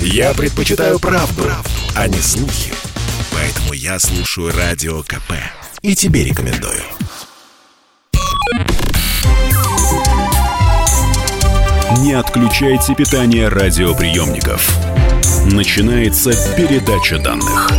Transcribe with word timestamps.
Я 0.00 0.34
предпочитаю 0.34 0.98
правду, 0.98 1.42
правду, 1.42 1.70
а 1.94 2.08
не 2.08 2.18
слухи. 2.18 2.72
Поэтому 3.32 3.72
я 3.72 3.98
слушаю 3.98 4.52
Радио 4.56 5.02
КП. 5.02 5.32
И 5.82 5.94
тебе 5.94 6.24
рекомендую. 6.24 6.82
Не 11.98 12.12
отключайте 12.14 12.94
питание 12.94 13.48
радиоприемников. 13.48 14.76
Начинается 15.46 16.32
передача 16.56 17.18
данных. 17.18 17.70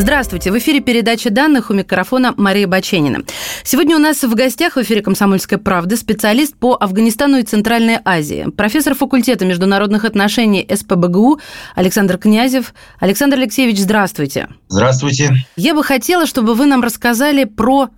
Здравствуйте. 0.00 0.50
В 0.50 0.56
эфире 0.56 0.80
передача 0.80 1.28
данных 1.28 1.68
у 1.68 1.74
микрофона 1.74 2.32
Мария 2.38 2.66
Баченина. 2.66 3.18
Сегодня 3.62 3.96
у 3.96 3.98
нас 3.98 4.22
в 4.22 4.34
гостях 4.34 4.76
в 4.76 4.78
эфире 4.80 5.02
«Комсомольской 5.02 5.58
правды» 5.58 5.98
специалист 5.98 6.56
по 6.56 6.74
Афганистану 6.74 7.36
и 7.36 7.42
Центральной 7.42 7.98
Азии, 8.02 8.46
профессор 8.56 8.94
факультета 8.94 9.44
международных 9.44 10.06
отношений 10.06 10.66
СПБГУ 10.74 11.38
Александр 11.74 12.16
Князев. 12.16 12.72
Александр 12.98 13.36
Алексеевич, 13.36 13.78
здравствуйте. 13.78 14.48
Здравствуйте. 14.68 15.34
Я 15.56 15.74
бы 15.74 15.84
хотела, 15.84 16.24
чтобы 16.24 16.54
вы 16.54 16.64
нам 16.64 16.80
рассказали 16.80 17.44
про 17.44 17.90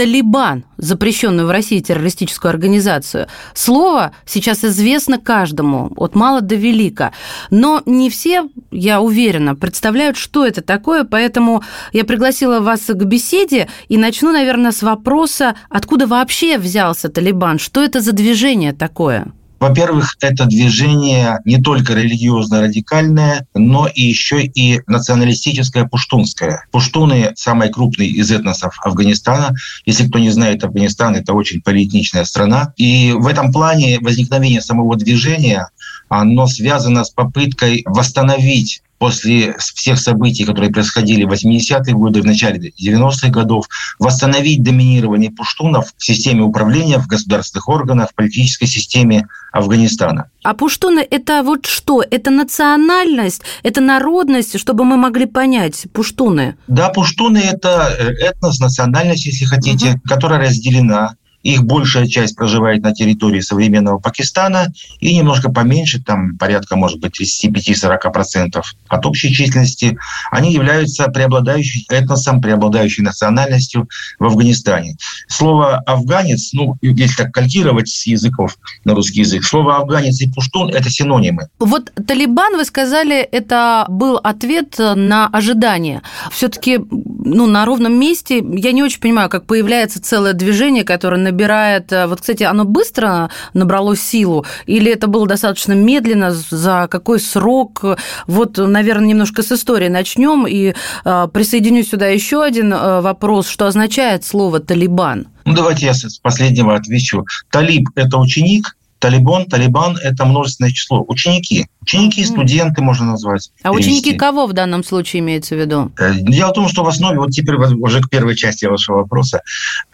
Талибан, 0.00 0.64
запрещенную 0.78 1.46
в 1.46 1.50
России 1.50 1.78
террористическую 1.78 2.48
организацию. 2.48 3.26
Слово 3.52 4.12
сейчас 4.24 4.64
известно 4.64 5.18
каждому, 5.18 5.92
от 5.94 6.14
мала 6.14 6.40
до 6.40 6.54
велика. 6.54 7.12
Но 7.50 7.82
не 7.84 8.08
все, 8.08 8.48
я 8.70 9.02
уверена, 9.02 9.54
представляют, 9.54 10.16
что 10.16 10.46
это 10.46 10.62
такое, 10.62 11.04
поэтому 11.04 11.62
я 11.92 12.06
пригласила 12.06 12.60
вас 12.60 12.86
к 12.86 13.04
беседе 13.04 13.68
и 13.88 13.98
начну, 13.98 14.32
наверное, 14.32 14.72
с 14.72 14.82
вопроса, 14.82 15.54
откуда 15.68 16.06
вообще 16.06 16.56
взялся 16.56 17.10
Талибан, 17.10 17.58
что 17.58 17.82
это 17.82 18.00
за 18.00 18.12
движение 18.12 18.72
такое? 18.72 19.30
Во-первых, 19.60 20.16
это 20.22 20.46
движение 20.46 21.38
не 21.44 21.58
только 21.58 21.92
религиозно-радикальное, 21.92 23.46
но 23.54 23.86
и 23.86 24.02
еще 24.02 24.42
и 24.42 24.80
националистическое 24.86 25.84
пуштунское. 25.84 26.64
Пуштуны– 26.72 27.32
самый 27.36 27.68
крупный 27.68 28.06
из 28.06 28.30
этносов 28.32 28.78
Афганистана. 28.82 29.54
Если 29.84 30.08
кто 30.08 30.18
не 30.18 30.30
знает, 30.30 30.64
Афганистан– 30.64 31.14
это 31.16 31.34
очень 31.34 31.60
полиэтничная 31.60 32.24
страна. 32.24 32.72
И 32.78 33.12
в 33.14 33.26
этом 33.26 33.52
плане 33.52 33.98
возникновение 34.00 34.62
самого 34.62 34.96
движения 34.96 35.68
оно 36.08 36.46
связано 36.46 37.04
с 37.04 37.10
попыткой 37.10 37.82
восстановить 37.84 38.82
после 39.00 39.56
всех 39.58 39.98
событий, 39.98 40.44
которые 40.44 40.70
происходили 40.70 41.24
в 41.24 41.32
80-е 41.32 41.94
годы, 41.94 42.20
в 42.20 42.26
начале 42.26 42.70
90-х 42.78 43.30
годов, 43.30 43.66
восстановить 43.98 44.62
доминирование 44.62 45.30
пуштунов 45.30 45.94
в 45.96 46.04
системе 46.04 46.42
управления, 46.42 46.98
в 46.98 47.06
государственных 47.06 47.66
органах, 47.70 48.10
в 48.10 48.14
политической 48.14 48.66
системе 48.66 49.26
Афганистана. 49.52 50.30
А 50.44 50.52
пуштуны– 50.52 51.00
это 51.10 51.42
вот 51.42 51.64
что? 51.64 52.02
Это 52.02 52.30
национальность, 52.30 53.40
это 53.62 53.80
народность, 53.80 54.60
чтобы 54.60 54.84
мы 54.84 54.98
могли 54.98 55.24
понять, 55.24 55.86
пуштуны? 55.94 56.56
Да, 56.68 56.90
пуштуны– 56.90 57.38
это 57.52 57.96
э, 57.98 58.28
этнос, 58.28 58.60
национальность, 58.60 59.24
если 59.24 59.46
хотите, 59.46 59.92
угу. 59.92 60.00
которая 60.04 60.40
разделена 60.40 61.14
их 61.42 61.64
большая 61.64 62.06
часть 62.06 62.36
проживает 62.36 62.82
на 62.82 62.92
территории 62.92 63.40
современного 63.40 63.98
Пакистана 63.98 64.72
и 64.98 65.16
немножко 65.16 65.50
поменьше, 65.50 66.02
там 66.02 66.36
порядка, 66.36 66.76
может 66.76 67.00
быть, 67.00 67.20
35-40% 67.20 68.62
от 68.88 69.06
общей 69.06 69.32
численности. 69.32 69.98
Они 70.30 70.52
являются 70.52 71.08
преобладающим 71.08 71.82
этносом, 71.88 72.40
преобладающей 72.40 73.02
национальностью 73.02 73.88
в 74.18 74.24
Афганистане. 74.24 74.96
Слово 75.28 75.78
«афганец», 75.86 76.52
ну, 76.52 76.76
если 76.82 77.16
так 77.22 77.32
калькировать 77.32 77.88
с 77.88 78.06
языков 78.06 78.58
на 78.84 78.94
русский 78.94 79.20
язык, 79.20 79.44
слово 79.44 79.78
«афганец» 79.78 80.20
и 80.20 80.30
«пуштун»– 80.30 80.70
это 80.74 80.90
синонимы. 80.90 81.48
Вот 81.58 81.92
«Талибан», 82.06 82.56
вы 82.56 82.64
сказали, 82.64 83.20
это 83.20 83.86
был 83.88 84.16
ответ 84.16 84.76
на 84.78 85.26
ожидание. 85.28 86.02
все 86.30 86.48
таки 86.48 86.80
ну, 87.22 87.46
на 87.46 87.64
ровном 87.64 87.98
месте 87.98 88.38
я 88.38 88.72
не 88.72 88.82
очень 88.82 89.00
понимаю, 89.00 89.28
как 89.28 89.46
появляется 89.46 90.02
целое 90.02 90.32
движение, 90.32 90.84
которое 90.84 91.18
набирает... 91.30 91.92
Э, 91.92 92.06
вот, 92.06 92.20
кстати, 92.20 92.42
оно 92.42 92.64
быстро 92.64 93.30
набрало 93.54 93.96
силу, 93.96 94.44
или 94.66 94.92
это 94.92 95.06
было 95.06 95.26
достаточно 95.26 95.72
медленно, 95.72 96.30
за 96.32 96.88
какой 96.90 97.20
срок? 97.20 97.84
Вот, 98.26 98.58
наверное, 98.58 99.08
немножко 99.08 99.42
с 99.42 99.52
истории 99.52 99.88
начнем, 99.88 100.46
и 100.46 100.74
э, 101.04 101.28
присоединю 101.32 101.84
сюда 101.84 102.08
еще 102.08 102.42
один 102.42 102.72
э, 102.72 103.00
вопрос, 103.00 103.48
что 103.48 103.66
означает 103.66 104.24
слово 104.24 104.60
«талибан»? 104.60 105.28
Ну, 105.44 105.54
давайте 105.54 105.86
я 105.86 105.94
с 105.94 106.18
последнего 106.18 106.74
отвечу. 106.74 107.24
Талиб– 107.50 107.88
это 107.94 108.18
ученик, 108.18 108.76
Талибан, 109.00 109.46
Талибан– 109.46 109.96
это 110.02 110.24
множественное 110.24 110.70
число. 110.70 111.04
Ученики. 111.08 111.66
Ученики, 111.80 112.24
студенты 112.24 112.82
можно 112.82 113.06
назвать. 113.06 113.50
А 113.62 113.70
перевести. 113.70 113.90
ученики 113.90 114.18
кого 114.18 114.46
в 114.46 114.52
данном 114.52 114.84
случае 114.84 115.20
имеется 115.20 115.54
в 115.54 115.58
виду? 115.58 115.90
Э, 115.98 116.12
дело 116.14 116.50
в 116.50 116.52
том, 116.52 116.68
что 116.68 116.84
в 116.84 116.88
основе, 116.88 117.18
вот 117.18 117.30
теперь 117.30 117.56
уже 117.56 118.00
к 118.00 118.10
первой 118.10 118.36
части 118.36 118.66
вашего 118.66 118.98
вопроса. 118.98 119.40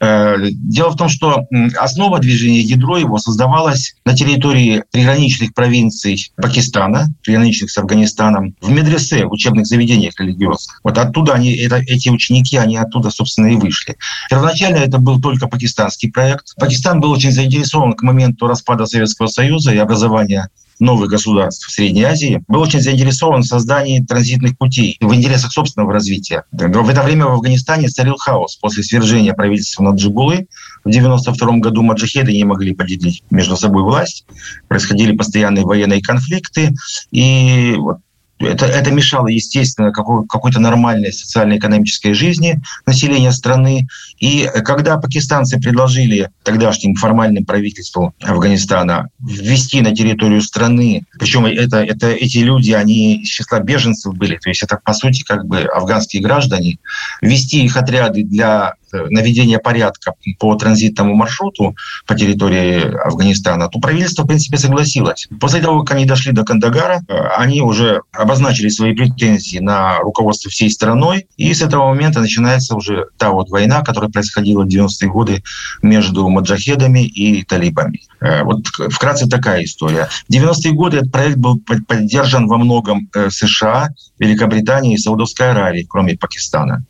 Э, 0.00 0.36
дело 0.50 0.90
в 0.90 0.96
том, 0.96 1.08
что 1.08 1.46
основа 1.76 2.18
движения, 2.18 2.60
ядро 2.60 2.98
его 2.98 3.18
создавалось 3.18 3.94
на 4.04 4.16
территории 4.16 4.82
приграничных 4.90 5.54
провинций 5.54 6.32
Пакистана, 6.36 7.06
приграничных 7.22 7.70
с 7.70 7.78
Афганистаном, 7.78 8.56
в 8.60 8.70
медресе, 8.70 9.24
в 9.24 9.32
учебных 9.32 9.66
заведениях 9.66 10.18
религиозных. 10.18 10.80
Вот 10.82 10.98
оттуда 10.98 11.34
они, 11.34 11.54
это, 11.54 11.76
эти 11.76 12.08
ученики, 12.08 12.56
они 12.56 12.76
оттуда, 12.76 13.10
собственно, 13.10 13.46
и 13.46 13.56
вышли. 13.56 13.96
Первоначально 14.28 14.78
это 14.78 14.98
был 14.98 15.20
только 15.20 15.46
пакистанский 15.46 16.10
проект. 16.10 16.56
Пакистан 16.56 17.00
был 17.00 17.12
очень 17.12 17.30
заинтересован 17.30 17.92
к 17.92 18.02
моменту 18.02 18.48
распада 18.48 18.86
Советского 18.96 19.26
Союза 19.26 19.72
и 19.72 19.78
образования 19.78 20.48
новых 20.78 21.10
государств 21.10 21.68
в 21.68 21.72
Средней 21.72 22.04
Azии, 22.04 22.42
был 22.48 22.60
очень 22.60 22.80
заинтересован 22.80 23.42
в 23.42 23.46
создании 23.46 24.00
транзитных 24.00 24.56
путей 24.58 24.96
в 25.00 25.14
интересах 25.14 25.52
собственного 25.52 25.92
развития. 25.92 26.44
В 26.52 26.88
это 26.88 27.02
время 27.02 27.26
в 27.26 27.32
Афганистане 27.32 27.88
царил 27.88 28.16
хаос. 28.16 28.56
После 28.56 28.82
свержения 28.82 29.32
правительства 29.32 29.82
Наджибулы 29.82 30.48
в 30.84 30.88
1992 30.88 31.58
году 31.58 31.82
маджахеды 31.82 32.32
не 32.32 32.44
могли 32.44 32.74
поделить 32.74 33.22
между 33.30 33.56
собой 33.56 33.82
власть. 33.82 34.26
Происходили 34.68 35.16
постоянные 35.16 35.64
военные 35.64 36.02
конфликты. 36.02 36.74
И 37.10 37.74
вот 37.78 37.98
это, 38.38 38.66
это 38.66 38.90
мешало, 38.90 39.28
естественно, 39.28 39.92
какой, 39.92 40.26
какой-то 40.26 40.60
нормальной 40.60 41.12
социально-экономической 41.12 42.12
жизни 42.12 42.60
населения 42.84 43.32
страны. 43.32 43.86
И 44.18 44.48
когда 44.64 44.98
пакистанцы 44.98 45.58
предложили 45.58 46.30
тогдашним 46.42 46.94
формальным 46.96 47.44
правительству 47.44 48.14
Афганистана 48.22 49.08
ввести 49.20 49.80
на 49.80 49.94
территорию 49.94 50.42
страны, 50.42 51.04
причем 51.18 51.46
это, 51.46 51.82
это, 51.82 52.08
эти 52.08 52.38
люди, 52.38 52.72
они 52.72 53.22
из 53.22 53.28
числа 53.28 53.60
беженцев 53.60 54.14
были, 54.14 54.36
то 54.36 54.50
есть 54.50 54.62
это, 54.62 54.78
по 54.84 54.92
сути, 54.92 55.22
как 55.22 55.46
бы 55.46 55.62
афганские 55.62 56.22
граждане, 56.22 56.78
ввести 57.22 57.64
их 57.64 57.76
отряды 57.76 58.22
для 58.22 58.74
наведения 58.92 59.58
порядка 59.58 60.12
по 60.38 60.54
транзитному 60.54 61.14
маршруту 61.14 61.74
по 62.06 62.14
территории 62.14 62.96
Афганистана, 63.06 63.68
то 63.68 63.78
правительство, 63.78 64.22
в 64.22 64.26
принципе, 64.26 64.58
согласилось. 64.58 65.28
После 65.40 65.60
того, 65.60 65.82
как 65.82 65.96
они 65.96 66.06
дошли 66.06 66.32
до 66.32 66.44
Кандагара, 66.44 67.00
э, 67.08 67.14
они 67.36 67.62
уже 67.62 68.02
обозначили 68.12 68.68
свои 68.68 68.94
претензии 68.94 69.58
на 69.58 69.98
руководство 69.98 70.50
всей 70.50 70.70
страной, 70.70 71.26
и 71.36 71.52
с 71.52 71.62
этого 71.62 71.88
момента 71.88 72.20
начинается 72.20 72.74
уже 72.74 73.06
та 73.18 73.30
вот 73.30 73.50
война, 73.50 73.82
которая 73.82 74.10
происходила 74.10 74.64
в 74.64 74.68
90-е 74.68 75.08
годы 75.08 75.42
между 75.82 76.28
маджахедами 76.28 77.04
и 77.04 77.42
талибами. 77.44 78.00
Э, 78.20 78.42
вот 78.42 78.66
вкратце 78.66 79.28
такая 79.28 79.64
история. 79.64 80.08
В 80.28 80.32
90-е 80.32 80.72
годы 80.72 80.98
этот 80.98 81.12
проект 81.12 81.36
был 81.36 81.60
поддержан 81.86 82.46
во 82.46 82.58
многом 82.58 83.08
США, 83.30 83.90
Великобританией 84.18 84.94
и 84.94 84.98
Саудовской 84.98 85.50
Аравией, 85.50 85.86
кроме 85.88 86.16
Пакистана 86.16 86.84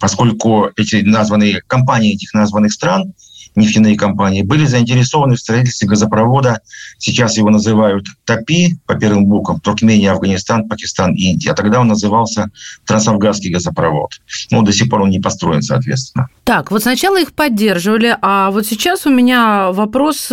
поскольку 0.00 0.70
эти 0.76 0.96
названные 0.96 1.62
компании 1.66 2.14
этих 2.14 2.34
названных 2.34 2.72
стран 2.72 3.14
нефтяные 3.56 3.96
компании, 3.96 4.42
были 4.42 4.66
заинтересованы 4.66 5.36
в 5.36 5.40
строительстве 5.40 5.88
газопровода, 5.88 6.60
сейчас 6.98 7.36
его 7.36 7.50
называют 7.50 8.06
ТАПИ 8.24 8.78
по 8.86 8.94
первым 8.94 9.26
буквам, 9.26 9.60
Туркмения, 9.60 10.12
Афганистан, 10.12 10.68
Пакистан, 10.68 11.14
Индия. 11.14 11.52
А 11.52 11.54
тогда 11.54 11.80
он 11.80 11.88
назывался 11.88 12.50
Трансафганский 12.86 13.50
газопровод. 13.50 14.12
Ну, 14.50 14.62
до 14.62 14.72
сих 14.72 14.88
пор 14.88 15.02
он 15.02 15.10
не 15.10 15.20
построен, 15.20 15.62
соответственно. 15.62 16.28
Так, 16.44 16.70
вот 16.70 16.82
сначала 16.82 17.20
их 17.20 17.32
поддерживали, 17.32 18.16
а 18.20 18.50
вот 18.50 18.66
сейчас 18.66 19.06
у 19.06 19.10
меня 19.10 19.70
вопрос, 19.72 20.30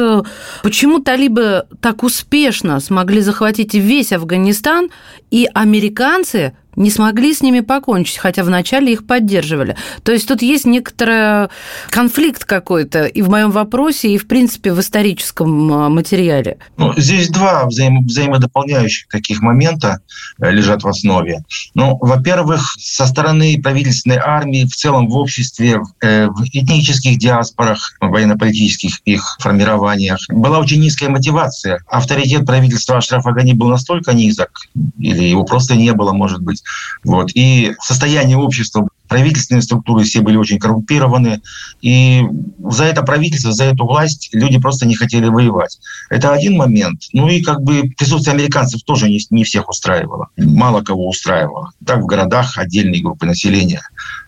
почему 0.64 1.00
талибы 1.00 1.66
так 1.80 2.04
успешно 2.04 2.80
смогли 2.80 3.22
захватить 3.22 3.74
весь 3.74 4.12
Афганистан, 4.12 4.90
и 5.30 5.48
американцы 5.54 6.54
не 6.76 6.90
смогли 6.90 7.34
с 7.34 7.42
ними 7.42 7.60
покончить, 7.60 8.18
хотя 8.18 8.44
вначале 8.44 8.94
их 8.94 9.06
поддерживали. 9.06 9.76
То 10.04 10.12
есть 10.12 10.28
тут 10.28 10.42
есть 10.42 10.66
некоторый 10.66 11.50
конфликт 11.90 12.46
какой-то 12.46 13.06
и 13.06 13.22
в 13.22 13.30
моем 13.30 13.52
вопросе, 13.52 14.10
и, 14.10 14.18
в 14.18 14.28
принципе, 14.28 14.74
в 14.74 14.80
историческом 14.80 15.74
а, 15.74 15.90
материале. 15.90 16.58
Ну, 16.78 16.94
здесь 16.98 17.30
два 17.30 17.66
взаим- 17.66 18.06
взаимодополняющих 18.06 19.08
таких 19.10 19.42
момента 19.42 20.00
э, 20.40 20.52
лежат 20.52 20.84
в 20.84 20.88
основе. 20.88 21.44
Ну, 21.74 21.98
во-первых, 22.00 22.62
со 22.80 23.06
стороны 23.06 23.60
правительственной 23.62 24.18
армии 24.18 24.66
в 24.66 24.76
целом 24.76 25.08
в 25.08 25.18
обществе, 25.18 25.82
э, 26.02 26.28
в 26.28 26.44
этнических 26.44 27.18
диаспорах, 27.18 27.98
военно-политических 28.00 29.02
их 29.06 29.38
формированиях 29.40 30.20
была 30.30 30.60
очень 30.60 30.82
низкая 30.82 31.10
мотивация. 31.10 31.80
Авторитет 31.88 32.46
правительства 32.46 32.98
Ашрафа 32.98 33.32
Гани 33.32 33.54
был 33.54 33.70
настолько 33.70 34.14
низок, 34.14 34.52
или 35.00 35.24
его 35.24 35.44
просто 35.44 35.76
не 35.76 35.92
было, 35.94 36.12
может 36.12 36.42
быть, 36.42 36.61
вот. 37.04 37.32
И 37.36 37.74
состояние 37.82 38.38
общества 38.38 38.88
правительственные 39.12 39.62
структуры 39.62 40.06
все 40.06 40.22
были 40.22 40.38
очень 40.38 40.58
коррумпированы, 40.58 41.42
и 41.82 42.24
за 42.70 42.86
это 42.86 43.02
правительство, 43.04 43.52
за 43.52 43.66
эту 43.66 43.86
власть 43.86 44.30
люди 44.32 44.58
просто 44.58 44.86
не 44.88 44.96
хотели 44.96 45.28
воевать. 45.28 45.80
Это 46.10 46.32
один 46.32 46.56
момент. 46.56 47.02
Ну 47.12 47.28
и 47.28 47.42
как 47.42 47.62
бы 47.62 47.92
присутствие 47.98 48.34
американцев 48.34 48.84
тоже 48.84 49.10
не, 49.10 49.20
не 49.30 49.44
всех 49.44 49.68
устраивало. 49.70 50.30
Мало 50.38 50.82
кого 50.82 51.10
устраивало. 51.10 51.72
Так 51.86 52.00
в 52.00 52.06
городах 52.06 52.58
отдельные 52.58 53.02
группы 53.02 53.26
населения. 53.26 53.82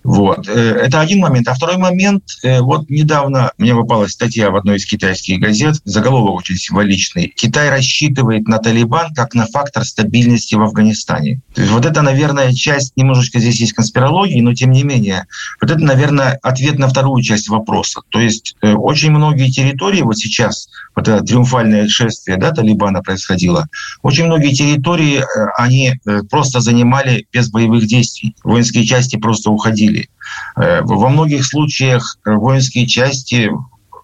Вот. 0.03 0.50
Э, 0.50 0.51
это 0.51 1.00
один 1.00 1.19
момент. 1.19 1.47
А 1.47 1.53
второй 1.53 1.77
момент, 1.77 2.24
э, 2.44 2.59
вот 2.59 2.89
недавно 2.89 3.53
мне 3.57 3.74
попалась 3.74 4.12
статья 4.12 4.51
в 4.51 4.57
одной 4.57 4.75
из 4.75 4.85
китайских 4.85 5.39
газет, 5.39 5.75
заголовок 5.85 6.41
очень 6.41 6.57
символичный. 6.57 7.31
Китай 7.33 7.69
рассчитывает 7.69 8.50
на 8.50 8.57
Талибан 8.57 9.13
как 9.13 9.33
на 9.33 9.45
фактор 9.45 9.85
стабильности 9.85 10.56
в 10.56 10.62
Афганистане. 10.62 11.39
То 11.56 11.62
есть 11.62 11.74
вот 11.74 11.85
это, 11.85 12.01
наверное, 12.01 12.51
часть, 12.51 12.97
немножечко 12.97 13.39
здесь 13.39 13.62
есть 13.62 13.71
конспирологии, 13.71 14.41
но 14.41 14.53
тем 14.53 14.73
не 14.74 14.84
менее, 14.84 15.25
вот 15.62 15.72
это, 15.72 15.80
наверное, 15.80 16.40
ответ 16.42 16.78
на 16.80 16.88
вторую 16.88 17.24
часть 17.24 17.48
вопроса. 17.48 18.02
То 18.10 18.20
есть 18.20 18.56
э, 18.62 18.74
очень 18.74 19.12
многие 19.12 19.50
территории, 19.50 20.02
вот 20.02 20.18
сейчас 20.18 20.70
вот 20.96 21.08
это 21.08 21.24
триумфальное 21.24 21.88
шествие 21.88 22.38
да, 22.38 22.52
Талибана 22.52 23.02
происходило, 23.02 23.68
очень 24.02 24.25
многие 24.25 24.54
территории, 24.54 25.20
э, 25.20 25.24
они 25.58 25.94
э, 25.94 26.22
просто 26.30 26.60
занимали 26.60 27.28
без 27.31 27.50
боевых 27.50 27.88
действий. 27.88 28.36
Воинские 28.44 28.86
части 28.86 29.16
просто 29.18 29.50
уходили. 29.50 30.10
Во 30.56 31.10
многих 31.10 31.46
случаях 31.46 32.18
воинские 32.26 32.88
части 32.88 33.52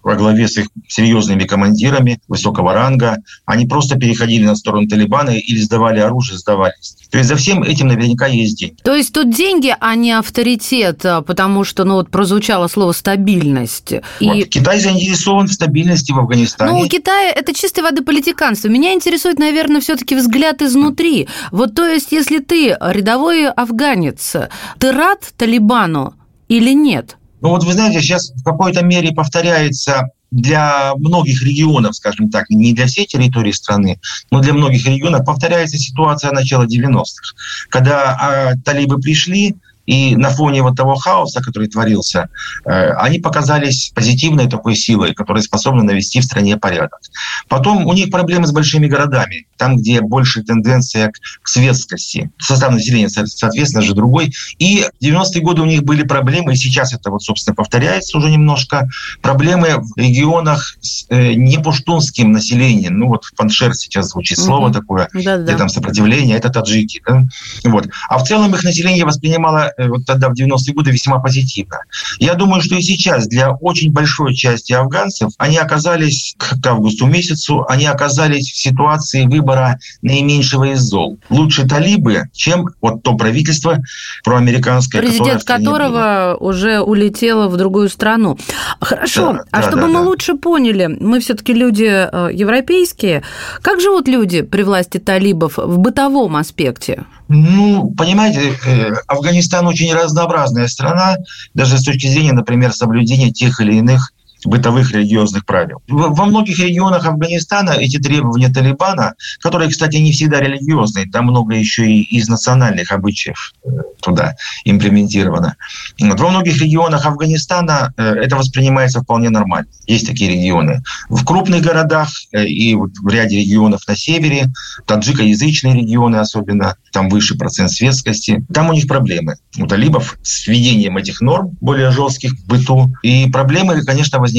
во 0.02 0.14
главе 0.16 0.48
с 0.48 0.56
их 0.56 0.68
серьезными 0.88 1.44
командирами 1.44 2.20
высокого 2.28 2.72
ранга, 2.72 3.18
они 3.44 3.66
просто 3.66 3.96
переходили 3.96 4.44
на 4.44 4.56
сторону 4.56 4.88
Талибана 4.88 5.30
или 5.30 5.58
сдавали 5.58 6.00
оружие, 6.00 6.38
сдавались. 6.38 6.96
То 7.10 7.18
есть 7.18 7.28
за 7.28 7.36
всем 7.36 7.62
этим 7.62 7.88
наверняка 7.88 8.26
есть 8.26 8.58
деньги. 8.58 8.76
То 8.82 8.94
есть 8.94 9.12
тут 9.12 9.34
деньги, 9.34 9.74
а 9.78 9.94
не 9.94 10.12
авторитет, 10.12 11.04
а, 11.04 11.22
потому 11.22 11.64
что, 11.64 11.84
ну 11.84 11.94
вот 11.94 12.10
прозвучало 12.10 12.68
слово 12.68 12.92
стабильность. 12.92 13.92
Вот. 14.20 14.36
И... 14.36 14.44
Китай 14.44 14.80
заинтересован 14.80 15.48
в 15.48 15.52
стабильности 15.52 16.12
в 16.12 16.18
Афганистане. 16.18 16.72
Ну, 16.72 16.80
у 16.80 16.86
Китая 16.86 17.32
это 17.32 17.52
чистой 17.52 17.80
воды 17.80 18.02
политиканство. 18.02 18.68
Меня 18.68 18.94
интересует, 18.94 19.38
наверное, 19.38 19.80
все-таки 19.80 20.14
взгляд 20.14 20.62
изнутри. 20.62 21.28
Вот 21.50 21.74
то 21.74 21.86
есть, 21.86 22.12
если 22.12 22.38
ты 22.38 22.76
рядовой 22.80 23.48
афганец, 23.48 24.36
ты 24.78 24.92
рад 24.92 25.32
Талибану 25.36 26.14
или 26.48 26.72
нет? 26.72 27.16
Ну 27.40 27.50
вот 27.50 27.64
вы 27.64 27.72
знаете, 27.72 28.00
сейчас 28.00 28.32
в 28.32 28.42
какой-то 28.42 28.84
мере 28.84 29.12
повторяется 29.12 30.10
для 30.30 30.92
многих 30.96 31.42
регионов, 31.42 31.96
скажем 31.96 32.30
так, 32.30 32.50
не 32.50 32.72
для 32.72 32.86
всей 32.86 33.06
территории 33.06 33.52
страны, 33.52 33.98
но 34.30 34.40
для 34.40 34.52
многих 34.52 34.86
регионов 34.86 35.24
повторяется 35.24 35.76
ситуация 35.76 36.30
начала 36.32 36.66
90-х, 36.66 37.34
когда 37.68 38.12
а, 38.12 38.54
талибы 38.64 38.98
пришли, 38.98 39.56
и 39.86 40.16
на 40.16 40.30
фоне 40.30 40.62
вот 40.62 40.76
того 40.76 40.94
хаоса, 40.96 41.40
который 41.40 41.68
творился, 41.68 42.28
э, 42.64 42.92
они 42.92 43.18
показались 43.18 43.92
позитивной 43.94 44.48
такой 44.48 44.76
силой, 44.76 45.14
которая 45.14 45.42
способна 45.42 45.82
навести 45.82 46.20
в 46.20 46.24
стране 46.24 46.56
порядок. 46.56 47.00
Потом 47.48 47.86
у 47.86 47.92
них 47.92 48.10
проблемы 48.10 48.46
с 48.46 48.52
большими 48.52 48.86
городами, 48.86 49.46
там, 49.56 49.76
где 49.76 50.00
больше 50.00 50.42
тенденция 50.42 51.12
к 51.42 51.48
светскости. 51.48 52.30
Состав 52.38 52.72
населения, 52.72 53.08
соответственно, 53.08 53.82
же 53.82 53.94
другой. 53.94 54.32
И 54.58 54.86
в 55.00 55.04
90-е 55.04 55.42
годы 55.42 55.62
у 55.62 55.66
них 55.66 55.82
были 55.82 56.02
проблемы, 56.02 56.52
и 56.52 56.56
сейчас 56.56 56.92
это 56.92 57.10
вот, 57.10 57.22
собственно, 57.22 57.54
повторяется 57.54 58.16
уже 58.18 58.30
немножко, 58.30 58.88
проблемы 59.22 59.78
в 59.80 59.96
регионах 59.96 60.76
с 60.80 61.06
э, 61.08 61.34
непуштунским 61.34 62.32
населением. 62.32 62.98
Ну 62.98 63.08
вот 63.08 63.24
в 63.24 63.34
Паншер 63.34 63.74
сейчас 63.74 64.10
звучит 64.10 64.38
слово 64.38 64.66
угу. 64.66 64.74
такое, 64.74 65.08
Да-да. 65.12 65.42
где 65.42 65.56
там 65.56 65.68
сопротивление, 65.68 66.36
это 66.36 66.50
таджики. 66.50 67.02
Да? 67.06 67.24
Вот. 67.64 67.88
А 68.08 68.18
в 68.18 68.24
целом 68.24 68.54
их 68.54 68.62
население 68.62 69.04
воспринимало 69.04 69.72
вот 69.88 70.04
тогда 70.06 70.28
в 70.28 70.32
90-е 70.32 70.74
годы 70.74 70.90
весьма 70.90 71.18
позитивно. 71.18 71.78
Я 72.18 72.34
думаю, 72.34 72.62
что 72.62 72.76
и 72.76 72.82
сейчас 72.82 73.26
для 73.26 73.52
очень 73.52 73.92
большой 73.92 74.34
части 74.34 74.72
афганцев 74.72 75.32
они 75.38 75.56
оказались 75.58 76.34
к 76.38 76.66
августу 76.66 77.06
месяцу, 77.06 77.64
они 77.68 77.86
оказались 77.86 78.50
в 78.50 78.56
ситуации 78.56 79.26
выбора 79.26 79.78
наименьшего 80.02 80.72
из 80.72 80.80
зол. 80.80 81.18
Лучше 81.28 81.66
талибы, 81.66 82.24
чем 82.32 82.66
вот 82.80 83.02
то 83.02 83.14
правительство 83.16 83.78
проамериканское, 84.24 85.02
Президент 85.02 85.44
которого 85.44 86.36
уже 86.40 86.80
улетело 86.80 87.48
в 87.48 87.56
другую 87.56 87.88
страну. 87.88 88.38
Хорошо, 88.80 89.32
да, 89.32 89.44
а 89.50 89.56
да, 89.60 89.68
чтобы 89.68 89.82
да, 89.82 89.88
мы 89.88 89.94
да. 89.94 90.02
лучше 90.02 90.34
поняли, 90.34 90.86
мы 90.86 91.20
все-таки 91.20 91.52
люди 91.52 91.84
э, 91.84 92.30
европейские, 92.32 93.22
как 93.62 93.80
живут 93.80 94.08
люди 94.08 94.42
при 94.42 94.62
власти 94.62 94.98
талибов 94.98 95.58
в 95.58 95.78
бытовом 95.78 96.36
аспекте? 96.36 97.04
Ну, 97.32 97.94
понимаете, 97.96 98.56
э, 98.66 98.92
Афганистан 99.06 99.64
очень 99.64 99.94
разнообразная 99.94 100.66
страна, 100.66 101.16
даже 101.54 101.78
с 101.78 101.84
точки 101.84 102.08
зрения, 102.08 102.32
например, 102.32 102.72
соблюдения 102.72 103.30
тех 103.30 103.60
или 103.60 103.76
иных 103.76 104.12
бытовых 104.44 104.92
религиозных 104.92 105.44
правил. 105.44 105.82
Во 105.88 106.24
многих 106.24 106.58
регионах 106.58 107.06
Афганистана 107.06 107.70
эти 107.70 107.98
требования 107.98 108.48
Талибана, 108.48 109.14
которые, 109.40 109.70
кстати, 109.70 109.96
не 109.96 110.12
всегда 110.12 110.40
религиозные, 110.40 111.10
там 111.10 111.26
много 111.26 111.54
еще 111.54 111.86
и 111.86 112.02
из 112.02 112.28
национальных 112.28 112.92
обычаев 112.92 113.52
э, 113.64 113.68
туда 114.00 114.34
имплементировано. 114.64 115.56
Вот. 116.00 116.20
Во 116.20 116.30
многих 116.30 116.60
регионах 116.60 117.06
Афганистана 117.06 117.92
э, 117.96 118.02
это 118.02 118.36
воспринимается 118.36 119.00
вполне 119.02 119.30
нормально. 119.30 119.68
Есть 119.86 120.06
такие 120.06 120.30
регионы. 120.30 120.82
В 121.08 121.24
крупных 121.24 121.62
городах 121.62 122.08
э, 122.32 122.44
и 122.44 122.74
в 122.74 123.08
ряде 123.08 123.38
регионов 123.38 123.86
на 123.86 123.96
севере, 123.96 124.50
таджикоязычные 124.86 125.74
регионы 125.74 126.16
особенно, 126.16 126.76
там 126.92 127.08
выше 127.08 127.36
процент 127.36 127.70
светскости, 127.70 128.44
там 128.52 128.70
у 128.70 128.72
них 128.72 128.86
проблемы. 128.86 129.36
У 129.58 129.66
талибов 129.66 130.18
с 130.22 130.46
введением 130.46 130.96
этих 130.96 131.20
норм 131.20 131.56
более 131.60 131.90
жестких 131.90 132.32
в 132.32 132.46
быту. 132.46 132.92
И 133.02 133.28
проблемы, 133.30 133.82
конечно, 133.82 134.18
возникают 134.18 134.29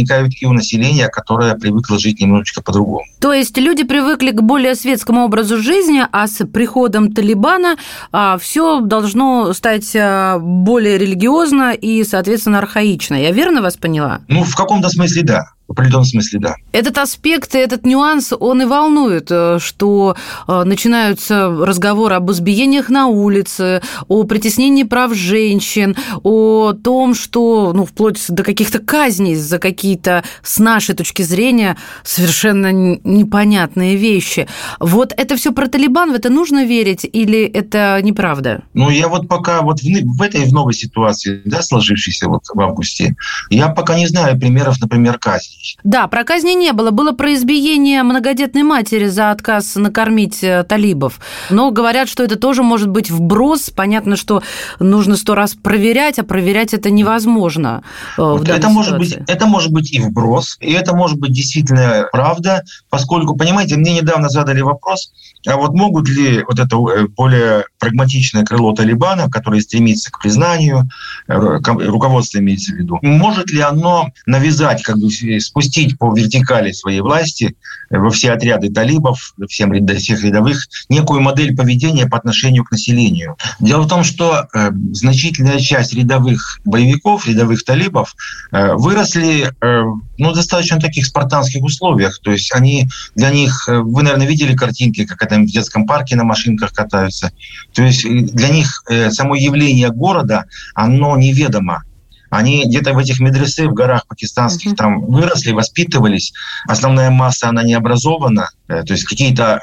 и 0.42 0.46
у 0.46 0.54
населения, 0.54 1.08
которое 1.08 1.56
привыкло 1.56 2.00
жить 2.00 2.22
немножечко 2.22 2.62
по-другому. 2.62 3.06
То 3.20 3.34
есть 3.34 3.58
люди 3.58 3.84
привыкли 3.84 4.32
к 4.32 4.42
более 4.42 4.76
светскому 4.76 5.26
образу 5.26 5.58
жизни, 5.58 6.04
а 6.12 6.28
с 6.28 6.46
приходом 6.46 7.14
Талибана 7.14 7.78
а, 8.12 8.38
все 8.38 8.82
должно 8.82 9.54
стать 9.54 9.96
а, 9.96 10.40
более 10.40 10.98
религиозно 10.98 11.74
и, 11.74 12.04
соответственно, 12.04 12.60
архаично. 12.60 13.16
Я 13.16 13.32
верно 13.32 13.62
вас 13.62 13.78
поняла? 13.78 14.22
Ну, 14.28 14.44
в 14.44 14.56
каком-то 14.56 14.90
смысле 14.90 15.24
да. 15.24 15.46
В 15.72 15.74
определенном 15.74 16.04
смысле, 16.04 16.40
да. 16.40 16.56
Этот 16.74 16.98
аспект, 16.98 17.56
этот 17.56 17.86
нюанс, 17.86 18.34
он 18.38 18.62
и 18.62 18.66
волнует, 18.66 19.28
э, 19.32 19.58
что 19.62 20.18
э, 20.50 20.64
начинаются 20.66 21.48
разговоры 21.48 22.16
об 22.16 22.30
избиениях 22.30 22.90
на 22.90 23.08
улице, 23.08 23.82
о 24.10 24.26
притеснении 24.26 24.84
прав 24.84 25.14
женщин, 25.14 25.96
о 26.24 26.74
том, 26.74 27.16
что, 27.16 27.72
ну, 27.74 27.86
вплоть 27.86 28.20
до 28.28 28.44
каких-то 28.44 28.80
казней 28.80 29.36
за 29.36 29.60
какие-то, 29.60 30.26
с 30.44 30.60
нашей 30.60 30.94
точки 30.94 31.22
зрения, 31.22 31.78
совершенно 32.04 32.74
непонятные 32.74 33.96
вещи. 33.96 34.50
Вот 34.82 35.14
это 35.16 35.38
все 35.38 35.54
про 35.54 35.68
Талибан, 35.68 36.12
в 36.12 36.16
это 36.16 36.30
нужно 36.30 36.66
верить 36.66 37.08
или 37.10 37.44
это 37.46 37.98
неправда? 38.04 38.64
Ну, 38.74 38.90
я 38.90 39.08
вот 39.08 39.30
пока 39.30 39.62
вот 39.62 39.80
в, 39.80 39.86
в 39.86 40.22
этой 40.22 40.44
в 40.44 40.52
новой 40.52 40.74
ситуации, 40.74 41.42
да, 41.46 41.62
сложившейся 41.62 42.28
вот 42.28 42.44
в 42.54 42.60
августе, 42.60 43.16
я 43.50 43.70
пока 43.70 43.96
не 43.96 44.08
знаю 44.08 44.38
примеров, 44.38 44.82
например, 44.82 45.18
казни. 45.18 45.61
Да, 45.84 46.08
про 46.08 46.24
казни 46.24 46.52
не 46.52 46.74
было. 46.74 46.92
Было 46.92 47.12
про 47.12 47.34
избиение 47.34 48.04
многодетной 48.04 48.64
матери 48.64 49.08
за 49.08 49.32
отказ 49.32 49.76
накормить 49.76 50.44
э, 50.44 50.64
талибов. 50.64 51.20
Но 51.50 51.72
говорят, 51.72 52.08
что 52.08 52.24
это 52.24 52.38
тоже 52.38 52.64
может 52.64 52.90
быть 52.90 53.10
вброс. 53.10 53.70
Понятно, 53.70 54.16
что 54.16 54.44
нужно 54.80 55.16
сто 55.16 55.36
раз 55.36 55.56
проверять, 55.56 56.20
а 56.20 56.24
проверять 56.24 56.74
это 56.74 56.90
невозможно. 56.90 57.84
Э, 58.18 58.22
вот 58.22 58.48
это, 58.48 58.70
может 58.70 58.98
быть, 58.98 59.18
это 59.28 59.46
может 59.46 59.72
быть 59.72 59.92
и 59.94 60.00
вброс, 60.00 60.58
и 60.60 60.72
это 60.72 60.96
может 60.96 61.20
быть 61.20 61.32
действительно 61.32 62.08
правда, 62.12 62.64
поскольку, 62.90 63.36
понимаете, 63.36 63.78
мне 63.78 63.94
недавно 63.94 64.30
задали 64.30 64.62
вопрос, 64.62 65.12
а 65.48 65.58
вот 65.58 65.74
могут 65.74 66.08
ли 66.10 66.44
вот 66.48 66.60
это 66.60 66.76
э, 66.76 67.08
более 67.08 67.66
прагматичное 67.80 68.44
крыло 68.44 68.74
Талибана, 68.74 69.30
которое 69.30 69.62
стремится 69.62 70.12
к 70.12 70.22
признанию, 70.22 70.88
руководство 71.28 72.40
имеется 72.40 72.74
в 72.74 72.76
виду, 72.76 73.00
может 73.02 73.52
ли 73.52 73.62
оно 73.62 74.10
навязать 74.26 74.84
как 74.84 74.98
бы 74.98 75.10
спустить 75.42 75.98
по 75.98 76.14
вертикали 76.16 76.72
своей 76.72 77.02
власти 77.02 77.56
во 77.90 78.10
все 78.10 78.32
отряды 78.32 78.70
талибов, 78.70 79.34
всем, 79.50 79.74
всех 79.98 80.24
рядовых, 80.24 80.68
некую 80.90 81.22
модель 81.22 81.56
поведения 81.56 82.08
по 82.08 82.18
отношению 82.18 82.64
к 82.64 82.72
населению. 82.72 83.36
Дело 83.60 83.82
в 83.82 83.88
том, 83.88 84.04
что 84.04 84.48
э, 84.54 84.72
значительная 84.94 85.60
часть 85.60 85.94
рядовых 85.94 86.60
боевиков, 86.64 87.28
рядовых 87.28 87.64
талибов 87.64 88.16
э, 88.52 88.74
выросли 88.76 89.52
э, 89.62 89.84
ну, 90.18 90.34
достаточно 90.34 90.80
таких 90.80 91.06
спартанских 91.06 91.64
условиях. 91.64 92.20
То 92.22 92.32
есть 92.32 92.54
они 92.54 92.88
для 93.16 93.30
них, 93.32 93.68
э, 93.68 93.80
вы, 93.80 94.04
наверное, 94.04 94.28
видели 94.28 94.56
картинки, 94.56 95.06
как 95.06 95.22
это 95.22 95.36
в 95.36 95.46
детском 95.46 95.86
парке 95.86 96.16
на 96.16 96.24
машинках 96.24 96.74
катаются. 96.74 97.32
То 97.74 97.84
есть 97.84 98.06
э, 98.06 98.10
для 98.10 98.50
них 98.50 98.84
э, 98.90 99.12
само 99.12 99.36
явление 99.36 99.90
города, 99.90 100.46
оно 100.76 101.18
неведомо. 101.18 101.84
Они 102.32 102.66
где-то 102.66 102.94
в 102.94 102.98
этих 102.98 103.20
медресе 103.20 103.68
в 103.68 103.74
горах 103.74 104.08
пакистанских 104.08 104.72
uh-huh. 104.72 104.76
там 104.76 105.06
выросли, 105.06 105.52
воспитывались. 105.52 106.34
Основная 106.68 107.12
масса, 107.12 107.50
она 107.50 107.62
не 107.62 107.74
образована. 107.74 108.50
Э, 108.68 108.84
то 108.84 108.94
есть 108.94 109.04
какие-то 109.04 109.60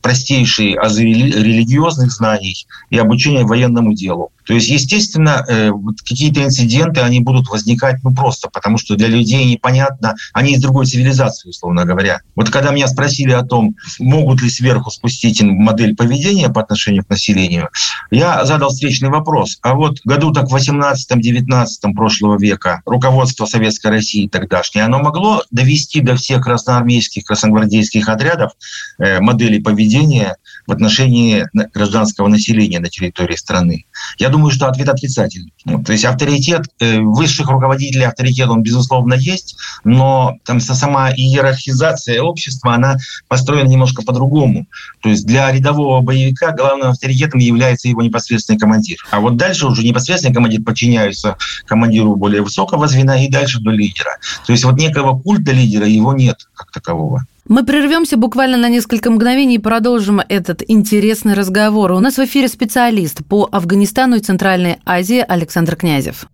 простейшие 0.00 0.78
азы 0.78 1.02
религиозных 1.02 2.12
знаний 2.12 2.66
и 2.90 2.98
обучение 2.98 3.44
военному 3.44 3.92
делу. 3.94 4.30
То 4.48 4.54
есть, 4.54 4.68
естественно, 4.68 5.44
э, 5.46 5.70
какие-то 6.08 6.42
инциденты, 6.42 7.00
они 7.02 7.20
будут 7.20 7.48
возникать 7.48 7.96
ну 8.02 8.14
просто, 8.14 8.48
потому 8.48 8.78
что 8.78 8.96
для 8.96 9.08
людей 9.08 9.44
непонятно, 9.44 10.14
они 10.32 10.52
из 10.52 10.62
другой 10.62 10.86
цивилизации, 10.86 11.50
условно 11.50 11.84
говоря. 11.84 12.20
Вот 12.34 12.48
когда 12.48 12.70
меня 12.70 12.88
спросили 12.88 13.32
о 13.32 13.42
том, 13.42 13.76
могут 13.98 14.40
ли 14.40 14.48
сверху 14.48 14.90
спустить 14.90 15.42
модель 15.42 15.94
поведения 15.94 16.48
по 16.48 16.62
отношению 16.62 17.04
к 17.04 17.10
населению, 17.10 17.68
я 18.10 18.44
задал 18.46 18.70
встречный 18.70 19.10
вопрос. 19.10 19.58
А 19.60 19.74
вот 19.74 19.98
году 20.04 20.32
так 20.32 20.48
в 20.48 20.56
18-19 20.56 21.66
прошлого 21.94 22.38
века 22.38 22.82
руководство 22.84 23.46
Советской 23.46 23.88
России 23.88 24.28
тогдашнее, 24.28 24.84
оно 24.84 24.98
могло 24.98 25.42
довести 25.50 26.00
до 26.00 26.16
всех 26.16 26.44
красноармейских, 26.44 27.24
красногвардейских 27.24 28.08
отрядов 28.08 28.52
э, 28.98 29.20
модели 29.20 29.58
поведения 29.58 30.36
в 30.68 30.72
отношении 30.72 31.48
гражданского 31.74 32.28
населения 32.28 32.78
на 32.78 32.88
территории 32.88 33.34
страны? 33.36 33.86
Я 34.18 34.28
думаю, 34.28 34.50
что 34.50 34.68
ответ 34.68 34.88
отрицательный. 34.88 35.52
То 35.84 35.92
есть 35.92 36.04
авторитет, 36.04 36.66
э, 36.78 36.98
высших 37.00 37.48
руководителей 37.48 38.04
авторитет, 38.04 38.48
он, 38.48 38.62
безусловно, 38.62 39.14
есть, 39.14 39.56
но 39.84 40.36
там 40.44 40.60
сама 40.60 41.10
иерархизация 41.10 42.22
общества, 42.22 42.74
она 42.74 42.96
построена 43.28 43.68
немножко 43.68 44.02
по-другому. 44.02 44.66
То 45.00 45.08
есть 45.08 45.26
для 45.26 45.50
рядового 45.50 46.02
боевика 46.02 46.52
главным 46.52 46.90
авторитетом 46.90 47.40
является 47.40 47.88
его 47.88 48.02
непосредственный 48.02 48.58
командир. 48.58 48.98
А 49.10 49.20
вот 49.20 49.36
дальше 49.36 49.66
уже 49.66 49.82
непосредственный 49.82 50.34
командир 50.34 50.62
подчиняется 50.62 51.36
командиру 51.66 52.14
более 52.14 52.42
высокого 52.42 52.86
звена 52.88 53.24
и 53.24 53.28
дальше 53.28 53.60
до 53.60 53.70
лидера. 53.70 54.18
То 54.46 54.52
есть 54.52 54.64
вот 54.64 54.76
некого 54.78 55.18
культа 55.18 55.52
лидера 55.52 55.86
его 55.86 56.12
нет 56.12 56.46
как 56.54 56.70
такового. 56.70 57.24
Мы 57.48 57.64
прервемся 57.64 58.18
буквально 58.18 58.58
на 58.58 58.68
несколько 58.68 59.10
мгновений 59.10 59.54
и 59.54 59.58
продолжим 59.58 60.20
этот 60.20 60.62
интересный 60.68 61.32
разговор. 61.32 61.92
У 61.92 61.98
нас 61.98 62.18
в 62.18 62.24
эфире 62.24 62.46
специалист 62.46 63.24
по 63.26 63.48
Афганистану 63.50 64.16
и 64.16 64.20
Центральной 64.20 64.76
Азии 64.84 65.24
Александр 65.26 65.74
Князев. 65.74 66.26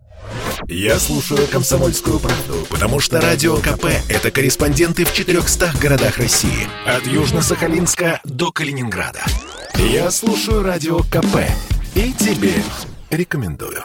Я 0.67 0.99
слушаю 0.99 1.47
«Комсомольскую 1.53 2.19
правду», 2.19 2.67
потому 2.69 2.99
что 2.99 3.21
«Радио 3.21 3.57
КП»— 3.57 3.87
это 4.09 4.33
корреспонденты 4.33 5.05
в 5.05 5.13
400 5.13 5.75
городах 5.81 6.19
России. 6.19 6.67
От 6.87 7.07
Южно-Сахалинска 7.07 8.19
до 8.25 8.51
Калининграда. 8.51 9.21
Я 9.77 10.11
слушаю 10.11 10.63
«Радио 10.63 10.99
КП» 10.99 11.37
и 11.95 12.13
тебе 12.13 12.55
рекомендую. 13.11 13.85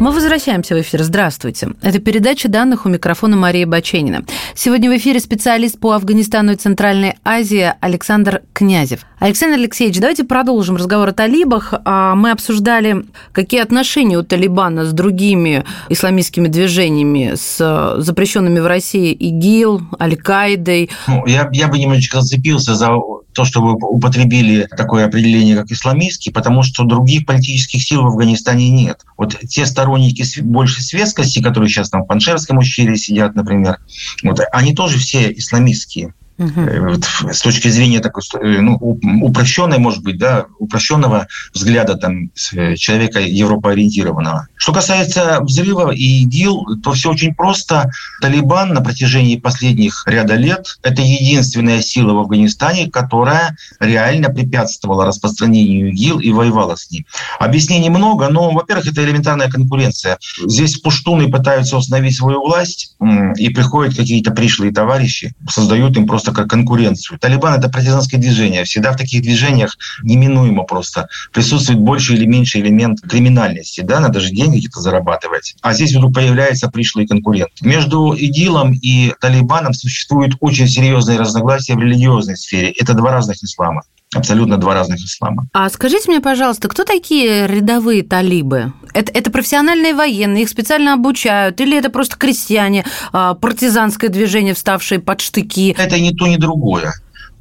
Мы 0.00 0.12
возвращаемся 0.12 0.74
в 0.74 0.80
эфир. 0.80 1.02
Здравствуйте. 1.02 1.72
Это 1.82 1.98
передача 1.98 2.48
данных 2.48 2.86
у 2.86 2.88
микрофона 2.88 3.36
Мария 3.36 3.66
Баченина. 3.66 4.24
Сегодня 4.54 4.90
в 4.90 4.96
эфире 4.96 5.20
специалист 5.20 5.78
по 5.78 5.92
Афганистану 5.92 6.52
и 6.52 6.56
Центральной 6.56 7.16
Азии 7.22 7.70
Александр 7.80 8.40
Князев. 8.54 9.00
Александр 9.18 9.58
Алексеевич, 9.58 10.00
давайте 10.00 10.24
продолжим 10.24 10.76
разговор 10.76 11.10
о 11.10 11.12
талибах. 11.12 11.74
А, 11.84 12.14
мы 12.14 12.30
обсуждали, 12.30 13.04
какие 13.32 13.60
отношения 13.60 14.16
у 14.16 14.22
Талибана 14.22 14.86
с 14.86 14.92
другими 14.94 15.66
исламистскими 15.90 16.48
движениями, 16.48 17.34
с 17.36 17.96
запрещенными 17.98 18.60
в 18.60 18.66
России 18.66 19.12
ИГИЛ, 19.12 19.82
Аль-Каидой. 20.00 20.88
Ну, 21.08 21.26
я, 21.26 21.50
я 21.52 21.68
бы 21.68 21.78
немножечко 21.78 22.22
зацепился 22.22 22.74
за 22.74 22.88
то, 23.32 23.44
что 23.44 23.60
вы 23.60 23.74
употребили 23.74 24.66
такое 24.76 25.06
определение, 25.06 25.56
как 25.56 25.70
исламистский, 25.70 26.32
потому 26.32 26.62
что 26.62 26.84
других 26.84 27.26
политических 27.26 27.82
сил 27.82 28.02
в 28.02 28.06
Афганистане 28.06 28.70
нет. 28.70 29.04
Вот 29.16 29.38
те 29.48 29.66
сторонники 29.90 30.24
большей 30.42 30.82
светскости, 30.82 31.42
которые 31.42 31.68
сейчас 31.68 31.90
там 31.90 32.04
в 32.04 32.06
Паншерском 32.06 32.58
ущелье 32.58 32.96
сидят, 32.96 33.34
например, 33.34 33.78
вот, 34.22 34.40
они 34.52 34.74
тоже 34.74 34.98
все 34.98 35.32
исламистские. 35.32 36.14
Вот, 36.40 37.04
с 37.30 37.42
точки 37.42 37.68
зрения 37.68 38.00
такой, 38.00 38.22
э, 38.40 38.60
ну, 38.62 38.76
упрощенной, 38.76 39.76
может 39.76 40.02
быть, 40.02 40.16
да, 40.16 40.46
упрощенного 40.58 41.26
взгляда 41.52 41.96
там, 41.96 42.30
э, 42.54 42.76
человека 42.76 43.20
европоориентированного. 43.20 44.48
Что 44.56 44.72
касается 44.72 45.40
взрыва 45.42 45.90
и 45.90 46.22
ИГИЛ, 46.22 46.80
то 46.82 46.92
все 46.92 47.10
очень 47.10 47.34
просто. 47.34 47.90
Талибан 48.22 48.72
на 48.72 48.80
протяжении 48.80 49.36
последних 49.36 50.04
ряда 50.06 50.36
лет– 50.36 50.78
это 50.82 51.02
единственная 51.02 51.82
сила 51.82 52.14
в 52.14 52.20
Афганистане, 52.20 52.90
которая 52.90 53.54
реально 53.78 54.30
препятствовала 54.30 55.04
распространению 55.04 55.90
ИГИЛ 55.90 56.20
и 56.20 56.32
воевала 56.32 56.74
с 56.74 56.90
ним. 56.90 57.04
Объяснений 57.38 57.90
много, 57.90 58.30
но, 58.30 58.50
во-первых, 58.50 58.86
это 58.86 59.04
элементарная 59.04 59.50
конкуренция. 59.50 60.18
Здесь 60.46 60.78
пуштуны 60.78 61.30
пытаются 61.30 61.76
установить 61.76 62.16
свою 62.16 62.40
власть, 62.40 62.96
и 63.36 63.50
приходят 63.50 63.94
какие-то 63.94 64.30
пришлые 64.30 64.72
товарищи, 64.72 65.34
создают 65.48 65.96
им 65.96 66.06
просто 66.06 66.29
как 66.32 66.48
конкуренцию. 66.48 67.18
Талибан– 67.18 67.54
это 67.58 67.68
партизанское 67.68 68.20
движение. 68.20 68.64
Всегда 68.64 68.92
в 68.92 68.96
таких 68.96 69.22
движениях 69.22 69.76
неминуемо 70.02 70.64
просто 70.64 71.08
присутствует 71.32 71.80
больше 71.80 72.14
или 72.14 72.24
меньше 72.24 72.60
элемент 72.60 73.00
криминальности. 73.00 73.80
Да? 73.80 74.00
Надо 74.00 74.20
же 74.20 74.30
деньги 74.30 74.56
какие-то 74.56 74.80
зарабатывать. 74.80 75.54
А 75.62 75.72
здесь 75.72 75.94
вдруг 75.94 76.14
появляется 76.14 76.68
пришлый 76.68 77.06
конкурент. 77.06 77.50
Между 77.60 78.12
ИГИЛом 78.12 78.72
и 78.72 79.14
Талибаном 79.20 79.74
существует 79.74 80.32
очень 80.40 80.68
серьезные 80.68 81.18
разногласия 81.18 81.74
в 81.74 81.80
религиозной 81.80 82.36
сфере. 82.36 82.70
Это 82.70 82.94
два 82.94 83.12
разных 83.12 83.42
ислама 83.42 83.82
абсолютно 84.14 84.56
два 84.56 84.74
разных 84.74 84.98
ислама. 85.00 85.46
А 85.52 85.68
скажите 85.68 86.10
мне, 86.10 86.20
пожалуйста, 86.20 86.68
кто 86.68 86.84
такие 86.84 87.46
рядовые 87.46 88.02
талибы? 88.02 88.72
Это, 88.92 89.12
это 89.12 89.30
профессиональные 89.30 89.94
военные, 89.94 90.42
их 90.42 90.48
специально 90.48 90.94
обучают, 90.94 91.60
или 91.60 91.78
это 91.78 91.90
просто 91.90 92.16
крестьяне, 92.16 92.84
а, 93.12 93.34
партизанское 93.34 94.10
движение, 94.10 94.54
вставшие 94.54 95.00
под 95.00 95.20
штыки? 95.20 95.74
Это 95.78 96.00
ни 96.00 96.10
то, 96.10 96.26
ни 96.26 96.36
другое. 96.36 96.92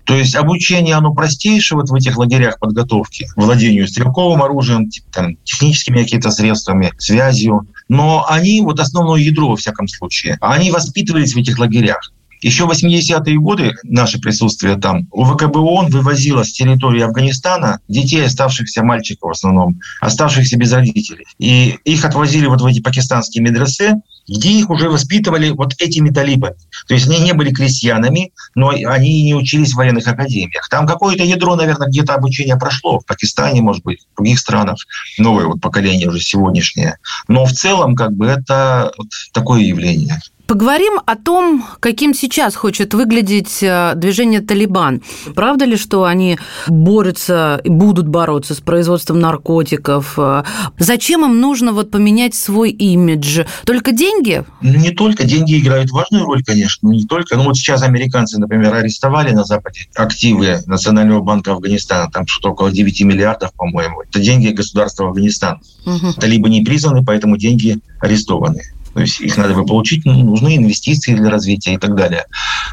То 0.10 0.16
есть 0.16 0.36
обучение, 0.36 0.96
оно 0.96 1.14
простейшее 1.14 1.78
вот 1.78 1.90
в 1.90 1.94
этих 1.94 2.18
лагерях 2.18 2.58
подготовки, 2.58 3.28
владению 3.36 3.88
стрелковым 3.88 4.42
оружием, 4.42 4.90
там, 5.12 5.36
техническими 5.44 6.02
какими-то 6.02 6.32
средствами, 6.32 6.92
связью. 6.98 7.68
Но 7.90 8.26
они, 8.28 8.62
вот 8.62 8.80
основное 8.80 9.20
ядро 9.20 9.50
во 9.50 9.56
всяком 9.56 9.88
случае, 9.88 10.40
они 10.42 10.72
воспитывались 10.72 11.36
в 11.36 11.38
этих 11.38 11.60
лагерях. 11.60 12.12
Еще 12.42 12.66
в 12.66 12.72
80-е 12.72 13.38
годы 13.40 13.74
наше 13.84 14.20
присутствие 14.20 14.76
там, 14.78 15.08
УВКБ 15.12 15.56
ООН 15.58 15.88
вывозило 15.88 16.44
с 16.44 16.52
территории 16.52 17.02
Афганистана 17.02 17.80
детей, 17.88 18.26
оставшихся 18.26 18.84
мальчиков 18.84 19.30
в 19.30 19.32
основном, 19.32 19.80
оставшихся 20.02 20.58
без 20.58 20.72
родителей. 20.72 21.26
И 21.38 21.78
их 21.84 22.06
отвозили 22.06 22.48
вот 22.48 22.62
в 22.62 22.66
эти 22.66 22.82
пакистанские 22.82 23.44
медресе, 23.44 23.96
где 24.28 24.52
их 24.52 24.70
уже 24.70 24.90
воспитывали 24.90 25.50
вот 25.50 25.74
этими 25.80 26.10
талибами. 26.10 26.56
То 26.88 26.94
есть 26.94 27.08
они 27.08 27.20
не 27.20 27.34
были 27.34 27.52
крестьянами, 27.52 28.32
но 28.56 28.70
они 28.70 29.24
не 29.24 29.34
учились 29.34 29.74
в 29.74 29.78
военных 29.78 30.08
академиях. 30.08 30.70
Там 30.70 30.86
какое-то 30.86 31.24
ядро, 31.24 31.56
наверное, 31.56 31.88
где-то 31.88 32.14
обучение 32.14 32.56
прошло. 32.56 33.00
В 33.00 33.06
Пакистане, 33.06 33.62
может 33.62 33.84
быть, 33.84 34.02
в 34.14 34.18
других 34.18 34.40
странах. 34.40 34.78
Новое 35.18 35.46
вот 35.46 35.62
поколение 35.62 36.08
уже 36.08 36.20
сегодняшнее. 36.20 36.98
Но 37.28 37.46
в 37.46 37.52
целом, 37.52 37.96
как 37.96 38.14
бы, 38.14 38.28
это 38.28 38.92
вот 38.98 39.08
такое 39.34 39.62
явление. 39.62 40.20
Поговорим 40.50 40.94
о 41.06 41.16
том, 41.16 41.64
каким 41.80 42.16
сейчас 42.16 42.56
хочет 42.56 42.96
выглядеть 42.96 43.62
э, 43.62 43.94
движение 43.96 44.42
«Талибан». 44.42 45.04
Правда 45.36 45.66
ли, 45.66 45.78
что 45.78 46.06
они 46.06 46.40
борются 46.68 47.62
и 47.64 47.70
будут 47.70 48.08
бороться 48.08 48.56
с 48.56 48.60
производством 48.60 49.20
наркотиков? 49.20 50.16
Э, 50.18 50.44
зачем 50.80 51.24
им 51.24 51.40
нужно 51.40 51.72
вот 51.72 51.92
поменять 51.92 52.34
свой 52.34 52.72
имидж? 52.72 53.44
Только 53.64 53.92
деньги? 53.92 54.44
Не 54.64 54.90
только. 54.90 55.24
Деньги 55.24 55.60
играют 55.60 55.92
важную 55.92 56.26
роль, 56.26 56.44
конечно. 56.44 56.88
Не 56.88 57.06
только. 57.06 57.38
Ну 57.38 57.44
вот 57.44 57.56
сейчас 57.56 57.84
американцы, 57.84 58.40
например, 58.40 58.74
арестовали 58.74 59.32
на 59.34 59.44
Западе 59.44 59.82
активы 59.96 60.62
Национального 60.66 61.22
банка 61.22 61.52
Афганистана. 61.52 62.10
Там 62.10 62.26
что-то 62.26 62.54
около 62.54 62.72
9 62.72 63.02
миллиардов, 63.02 63.54
по-моему. 63.54 64.02
Это 64.02 64.20
деньги 64.20 64.48
государства 64.48 65.10
Афганистана. 65.10 65.60
Угу. 65.86 66.14
Талибы 66.14 66.50
не 66.50 66.64
признаны, 66.64 67.06
поэтому 67.06 67.38
деньги 67.38 67.78
арестованы. 68.02 68.64
То 68.94 69.02
есть 69.02 69.22
их 69.22 69.38
надо 69.38 69.54
бы 69.54 69.66
получить, 69.66 70.06
ну, 70.06 70.14
нужны 70.24 70.58
инвестиции 70.58 71.14
для 71.14 71.30
развития 71.30 71.74
и 71.74 71.78
так 71.78 71.96
далее. 71.96 72.26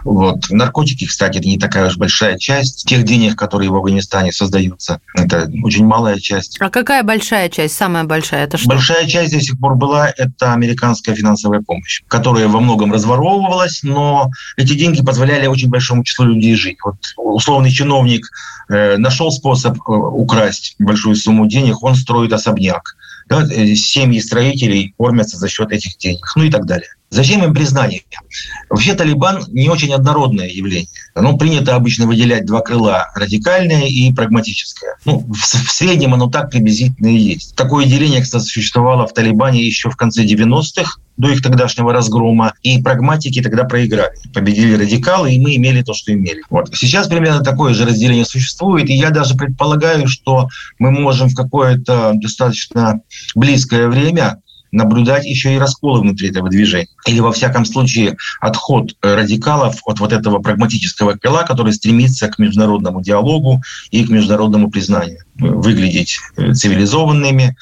Вот. 0.05 0.51
Наркотики, 0.51 1.07
кстати, 1.07 1.39
это 1.39 1.49
не 1.49 1.59
такая 1.59 1.89
уж 1.89 1.97
большая 1.97 2.39
часть 2.39 2.87
тех 2.87 3.05
денег, 3.05 3.37
которые 3.37 3.71
в 3.71 3.77
Афганистане 3.77 4.33
создаются. 4.33 5.01
Это 5.15 5.51
очень 5.63 5.85
малая 5.85 6.19
часть. 6.19 6.57
А 6.61 6.71
какая 6.71 7.03
большая 7.03 7.49
часть, 7.49 7.77
самая 7.77 8.05
большая? 8.05 8.45
Это 8.45 8.57
что? 8.57 8.69
Большая 8.69 9.07
часть 9.07 9.33
до 9.33 9.41
сих 9.41 9.59
пор 9.59 9.77
была– 9.77 10.09
это 10.17 10.53
американская 10.53 11.15
финансовая 11.15 11.61
помощь, 11.61 12.03
которая 12.09 12.49
во 12.49 12.61
многом 12.61 12.93
разворовывалась, 12.93 13.81
но 13.83 14.31
эти 14.57 14.75
деньги 14.75 15.03
позволяли 15.03 15.47
очень 15.47 15.69
большому 15.69 16.05
числу 16.05 16.27
людей 16.27 16.55
жить. 16.55 16.79
Вот 16.85 16.97
условный 17.17 17.71
чиновник 17.71 18.27
э, 18.69 18.97
нашел 18.97 19.31
способ 19.31 19.77
э, 19.77 19.93
украсть 19.93 20.75
большую 20.79 21.17
сумму 21.17 21.47
денег, 21.47 21.83
он 21.83 21.95
строит 21.95 22.33
особняк 22.33 22.97
да, 23.27 23.45
э, 23.45 23.75
семьи 23.75 24.21
строителей 24.21 24.95
кормятся 24.99 25.37
за 25.37 25.49
счет 25.49 25.73
этих 25.73 25.97
денег, 25.99 26.25
ну 26.37 26.45
и 26.45 26.51
так 26.51 26.67
далее. 26.67 26.96
Зачем 27.11 27.45
им 27.45 27.55
признание? 27.55 28.03
Вообще 28.69 28.95
Талибан 28.95 29.45
не 29.49 29.69
очень 29.69 29.93
однородное 29.93 30.49
явление. 30.49 30.89
Ну, 31.15 31.39
принято 31.39 31.75
обычно 31.75 32.07
выделять 32.07 32.47
два 32.47 32.61
крыла– 32.61 33.11
радикальное 33.15 33.87
и 33.87 34.13
прагматическое. 34.13 34.97
Ну, 35.05 35.21
в, 35.21 35.37
в 35.37 35.71
среднем 35.71 36.15
оно 36.15 36.29
так 36.29 36.51
приблизительно 36.51 37.09
и 37.09 37.19
есть. 37.19 37.55
Такое 37.55 37.87
деление, 37.87 38.23
кстати, 38.23 38.45
существовало 38.45 39.07
в 39.07 39.15
Талибане 39.15 39.65
еще 39.65 39.89
в 39.89 39.97
конце 39.97 40.25
90-х, 40.25 40.99
до 41.17 41.31
их 41.31 41.43
тогдашнего 41.43 41.93
разгрома, 41.93 42.53
и 42.63 42.83
прагматики 42.83 43.41
тогда 43.41 43.65
проиграли. 43.65 44.13
Победили 44.35 44.75
радикалы, 44.75 45.33
и 45.33 45.39
мы 45.39 45.57
имели 45.57 45.83
то, 45.83 45.95
что 45.95 46.13
имели. 46.13 46.43
Вот. 46.51 46.75
Сейчас 46.77 47.07
примерно 47.07 47.43
такое 47.43 47.73
же 47.73 47.87
разделение 47.87 48.25
существует, 48.25 48.91
и 48.91 48.95
я 48.95 49.11
даже 49.11 49.35
предполагаю, 49.35 50.09
что 50.09 50.49
мы 50.79 50.91
можем 50.91 51.29
в 51.29 51.35
какое-то 51.35 52.13
достаточно 52.17 53.01
близкое 53.35 53.89
время 53.89 54.43
наблюдать 54.77 55.25
еще 55.25 55.55
и 55.55 55.59
расколы 55.59 56.01
внутри 56.01 56.29
этого 56.29 56.49
движения. 56.49 56.89
Или, 57.07 57.21
во 57.21 57.33
всяком 57.33 57.65
случае, 57.65 58.17
отход 58.41 58.95
э, 59.03 59.15
радикалов 59.15 59.81
от 59.85 59.99
вот 59.99 60.13
этого 60.13 60.39
прагматического 60.39 61.15
крыла, 61.15 61.43
который 61.43 61.73
стремится 61.73 62.29
к 62.29 62.39
международному 62.39 63.01
диалогу 63.01 63.63
и 63.91 64.05
к 64.05 64.11
международному 64.11 64.71
признанию. 64.71 65.21
Выглядеть 65.35 66.19
э, 66.37 66.53
цивилизованными 66.53 67.57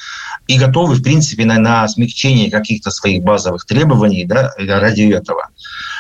и 0.48 0.58
готовы, 0.58 0.96
в 0.96 1.02
принципе, 1.02 1.44
на, 1.44 1.58
на 1.58 1.88
смягчение 1.88 2.50
каких-то 2.50 2.90
своих 2.90 3.22
базовых 3.22 3.64
требований 3.64 4.24
да, 4.24 4.52
ради 4.58 5.02
этого 5.02 5.48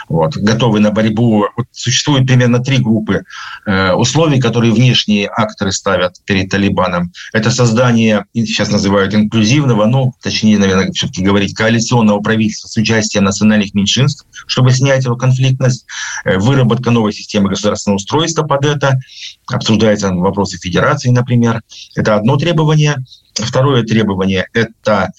вот, 0.08 0.36
готовы 0.36 0.80
на 0.80 0.90
борьбу. 0.90 1.46
Вот 1.56 1.66
существует 1.72 2.26
примерно 2.26 2.58
три 2.58 2.78
группы 2.78 3.24
э, 3.66 3.92
условий, 3.92 4.40
которые 4.40 4.72
внешние 4.72 5.28
акторы 5.28 5.72
ставят 5.72 6.16
перед 6.24 6.50
Талибаном. 6.50 7.12
Это 7.32 7.50
создание, 7.50 8.26
сейчас 8.34 8.70
называют 8.70 9.14
инклюзивного, 9.14 9.86
ну, 9.86 10.14
точнее, 10.22 10.58
наверное, 10.58 10.92
все-таки 10.92 11.22
говорить, 11.22 11.54
коалиционного 11.54 12.20
правительства 12.20 12.68
с 12.68 12.76
участием 12.76 13.24
национальных 13.24 13.74
меньшинств, 13.74 14.26
чтобы 14.46 14.72
снять 14.72 15.04
его 15.04 15.16
конфликтность, 15.16 15.86
э, 16.24 16.38
выработка 16.38 16.90
новой 16.90 17.12
системы 17.12 17.48
государственного 17.48 17.96
устройства 17.96 18.42
под 18.42 18.64
это, 18.64 18.98
обсуждаются 19.46 20.12
вопросы 20.12 20.58
федерации, 20.58 21.10
например. 21.10 21.62
Это 21.94 22.16
одно 22.16 22.36
требование. 22.36 22.96
Второе 23.34 23.82
требование– 23.82 24.46
это 24.52 25.10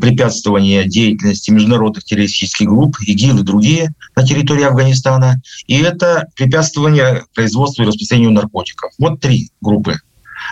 препятствование 0.00 0.84
деятельности 0.86 1.50
международных 1.50 2.04
террористических 2.04 2.68
групп, 2.68 2.96
ИГИЛ 3.06 3.40
и 3.40 3.42
другие 3.42 3.94
на 4.14 4.24
территории 4.24 4.64
Афганистана, 4.64 5.42
и 5.66 5.80
это 5.80 6.28
препятствование 6.36 7.24
производству 7.34 7.82
и 7.82 7.86
распространению 7.86 8.32
наркотиков. 8.32 8.92
Вот 8.98 9.20
три 9.20 9.50
группы 9.60 9.98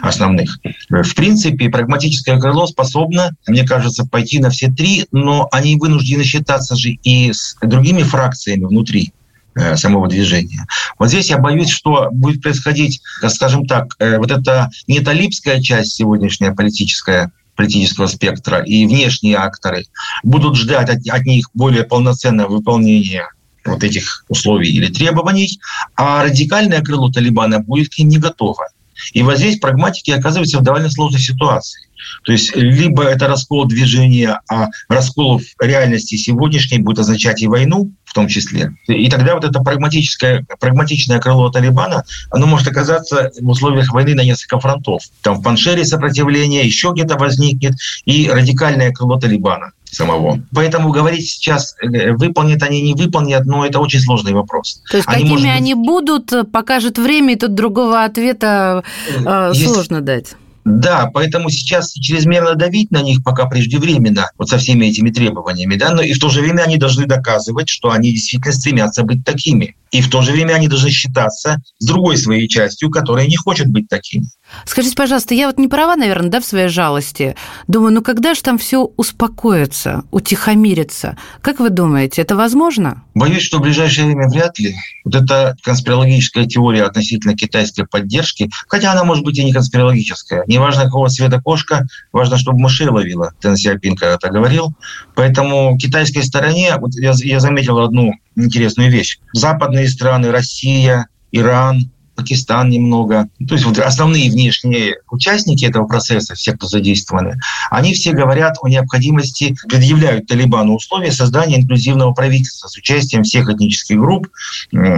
основных. 0.01 0.59
В 0.89 1.15
принципе, 1.15 1.69
прагматическое 1.69 2.39
крыло 2.39 2.67
способно, 2.67 3.33
мне 3.47 3.67
кажется, 3.67 4.05
пойти 4.05 4.39
на 4.39 4.51
все 4.51 4.71
три, 4.71 5.07
но 5.13 5.49
они 5.53 5.77
вынуждены 5.77 6.25
считаться 6.25 6.77
же 6.77 6.91
и 6.91 7.33
с 7.33 7.57
другими 7.63 8.03
фракциями 8.03 8.65
внутри 8.65 9.13
э, 9.55 9.77
самого 9.77 10.09
движения. 10.09 10.67
Вот 10.99 11.09
здесь 11.09 11.31
я 11.31 11.39
боюсь, 11.39 11.71
что 11.71 12.09
будет 12.11 12.43
происходить, 12.43 13.03
скажем 13.29 13.67
так, 13.67 13.95
э, 13.99 14.19
вот 14.19 14.31
эта 14.31 14.71
не 14.87 15.01
талибская 15.01 15.61
часть 15.61 15.93
сегодняшняя 15.95 16.53
политическая, 16.53 17.33
политического 17.57 18.07
спектра 18.07 18.63
и 18.63 18.87
внешние 18.87 19.37
акторы 19.37 19.87
будут 20.23 20.57
ждать 20.57 20.89
от, 20.89 20.99
от 21.09 21.25
них 21.25 21.49
более 21.55 21.85
полноценного 21.85 22.49
выполнения 22.49 23.29
вот 23.65 23.85
этих 23.85 24.25
условий 24.29 24.71
или 24.71 24.89
требований, 24.89 25.61
а 25.95 26.25
радикальное 26.25 26.83
крыло 26.83 27.11
Талибана 27.11 27.61
будет 27.61 27.91
к 27.91 27.99
ним 27.99 28.09
не 28.09 28.19
готово. 28.19 28.67
И 29.13 29.23
вот 29.23 29.39
здесь 29.39 29.59
прагматики 29.59 30.11
оказываются 30.11 30.59
в 30.59 30.63
довольно 30.63 30.91
сложной 30.91 31.21
ситуации. 31.21 31.89
То 32.25 32.33
есть 32.33 32.55
либо 32.57 33.05
это 33.05 33.29
раскол 33.29 33.67
движения, 33.67 34.41
а 34.51 34.69
раскол 34.89 35.39
в 35.39 35.45
реальности 35.61 36.17
сегодняшней 36.17 36.79
будет 36.79 37.01
означать 37.01 37.43
и 37.43 37.47
войну 37.47 37.93
в 38.05 38.13
том 38.13 38.29
числе. 38.29 38.75
И 38.89 39.09
тогда 39.09 39.35
вот 39.35 39.45
это 39.45 39.61
прагматическое, 39.61 40.45
прагматичное 40.61 41.19
крыло 41.19 41.51
Талибана, 41.51 42.05
оно 42.31 42.47
может 42.47 42.69
оказаться 42.69 43.31
в 43.41 43.49
условиях 43.49 43.93
войны 43.93 44.15
на 44.15 44.23
несколько 44.23 44.61
фронтов. 44.61 45.03
Там 45.23 45.37
в 45.37 45.43
Паншере 45.43 45.85
сопротивление, 45.85 46.67
еще 46.67 46.93
где-то 46.93 47.17
возникнет, 47.17 47.75
и 48.05 48.29
радикальное 48.29 48.93
крыло 48.93 49.19
Талибана 49.19 49.73
самого. 49.93 50.41
Поэтому 50.55 50.91
говорить 50.91 51.29
сейчас, 51.29 51.77
э, 51.83 52.13
выполнят 52.13 52.63
они, 52.63 52.83
не 52.83 52.95
выполнят, 52.95 53.45
но 53.45 53.65
это 53.65 53.79
очень 53.79 54.01
сложный 54.01 54.33
вопрос. 54.33 54.81
То 54.91 54.97
есть 54.97 55.09
они, 55.09 55.25
какими 55.25 55.37
быть... 55.37 55.51
они 55.51 55.75
будут, 55.75 56.33
покажет 56.51 56.99
время, 56.99 57.35
и 57.35 57.37
тут 57.37 57.55
другого 57.55 58.05
ответа 58.05 58.83
э, 59.09 59.51
Есть... 59.55 59.73
сложно 59.73 60.01
дать. 60.01 60.35
Да, 60.65 61.11
поэтому 61.13 61.51
сейчас 61.51 61.93
чрезмерно 61.93 62.55
давить 62.55 62.93
на 62.93 63.03
них 63.03 63.25
пока 63.25 63.47
преждевременно, 63.47 64.31
вот 64.39 64.49
со 64.49 64.59
всеми 64.59 64.87
этими 64.87 65.11
требованиями, 65.11 65.75
да, 65.75 65.93
но 65.93 66.03
и 66.03 66.13
в 66.13 66.21
то 66.21 66.29
же 66.29 66.41
время 66.41 66.63
они 66.63 66.77
должны 66.77 67.07
доказывать, 67.07 67.69
что 67.69 67.91
они 67.91 68.13
действительно 68.13 68.53
стремятся 68.53 69.03
быть 69.03 69.25
такими. 69.25 69.75
И 69.91 70.01
в 70.01 70.09
то 70.09 70.23
же 70.23 70.31
время 70.31 70.55
они 70.55 70.69
должны 70.69 70.91
считаться 70.91 71.61
с 71.79 71.85
другой 71.85 72.17
своей 72.17 72.49
частью, 72.49 72.91
которая 72.91 73.27
не 73.27 73.37
хочет 73.37 73.67
быть 73.67 73.89
такими. 73.89 74.27
Скажите, 74.65 74.97
пожалуйста, 74.97 75.35
я 75.35 75.47
вот 75.47 75.59
не 75.59 75.69
права, 75.69 75.97
наверное, 75.97 76.31
да, 76.31 76.41
в 76.41 76.45
своей 76.45 76.69
жалости. 76.69 77.37
Думаю, 77.69 77.93
ну 77.95 78.03
когда 78.03 78.35
же 78.35 78.43
там 78.43 78.59
все 78.59 78.91
успокоится, 78.97 80.05
утихомирится? 80.11 81.17
Как 81.41 81.61
вы 81.61 81.71
думаете, 81.71 82.23
это 82.23 82.37
возможно? 82.37 83.03
Боюсь, 83.15 83.43
что 83.43 83.59
в 83.59 83.63
ближайшее 83.63 84.07
время 84.07 84.29
вряд 84.29 84.59
ли. 84.59 84.75
Вот 85.05 85.15
эта 85.15 85.57
конспирологическая 85.63 86.47
теория 86.47 86.85
относительно 86.85 87.37
китайской 87.37 87.87
поддержки, 87.87 88.51
хотя 88.69 88.93
она 88.93 89.05
может 89.05 89.25
быть 89.25 89.39
и 89.39 89.45
не 89.45 89.53
конспирологическая. 89.53 90.45
Неважно, 90.47 90.85
какого 90.85 91.09
цвета 91.09 91.41
кошка, 91.41 91.87
важно, 92.13 92.39
чтобы 92.39 92.59
мышей 92.59 92.89
ловила. 92.89 93.33
Тен 93.41 93.57
Сяопин 93.57 93.97
когда-то 93.97 94.31
говорил. 94.31 94.75
Поэтому 95.15 95.77
китайской 95.79 96.23
стороне, 96.23 96.77
вот 96.79 96.93
я, 96.95 97.13
я 97.17 97.41
заметил 97.41 97.79
одну 97.79 98.13
интересную 98.37 98.91
вещь. 98.91 99.19
Западные 99.33 99.89
страны, 99.89 100.31
Россия, 100.31 101.07
Иран, 101.33 101.91
Пакистан 102.15 102.69
немного. 102.69 103.29
То 103.49 103.55
есть 103.55 103.65
вот 103.65 103.79
основные 103.79 104.31
внешние 104.31 104.97
участники 105.11 105.65
этого 105.65 105.87
процесса, 105.87 106.35
все, 106.35 106.53
кто 106.53 106.67
задействованы, 106.67 107.39
они 107.71 107.95
все 107.95 108.13
говорят 108.13 108.57
о 108.61 108.69
необходимости, 108.69 109.57
предъявляют 109.69 110.27
Талибану 110.27 110.75
условия 110.75 111.11
создания 111.11 111.57
инклюзивного 111.57 112.13
правительства 112.13 112.69
с 112.69 112.77
участием 112.77 113.23
всех 113.23 113.49
этнических 113.49 113.99
групп, 113.99 114.29